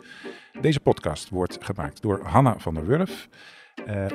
Deze 0.62 0.80
podcast 0.80 1.30
wordt 1.30 1.64
gemaakt 1.64 2.02
door 2.02 2.24
Hanna 2.24 2.60
van 2.60 2.74
der 2.74 2.86
Wurf. 2.86 3.30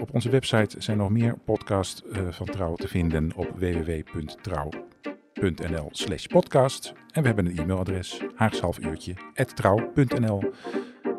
Op 0.00 0.14
onze 0.14 0.30
website 0.30 0.82
zijn 0.82 0.98
nog 0.98 1.10
meer 1.10 1.38
podcasts 1.38 2.02
van 2.30 2.46
Trouw 2.46 2.74
te 2.74 2.88
vinden 2.88 3.32
op 3.34 3.52
www.trouw.nl 3.56 5.88
slash 5.90 6.26
podcast. 6.26 6.92
En 7.12 7.20
we 7.20 7.26
hebben 7.26 7.46
een 7.46 7.58
e-mailadres 7.58 8.20
haagshalfuurtje.trouw.nl 8.34 10.52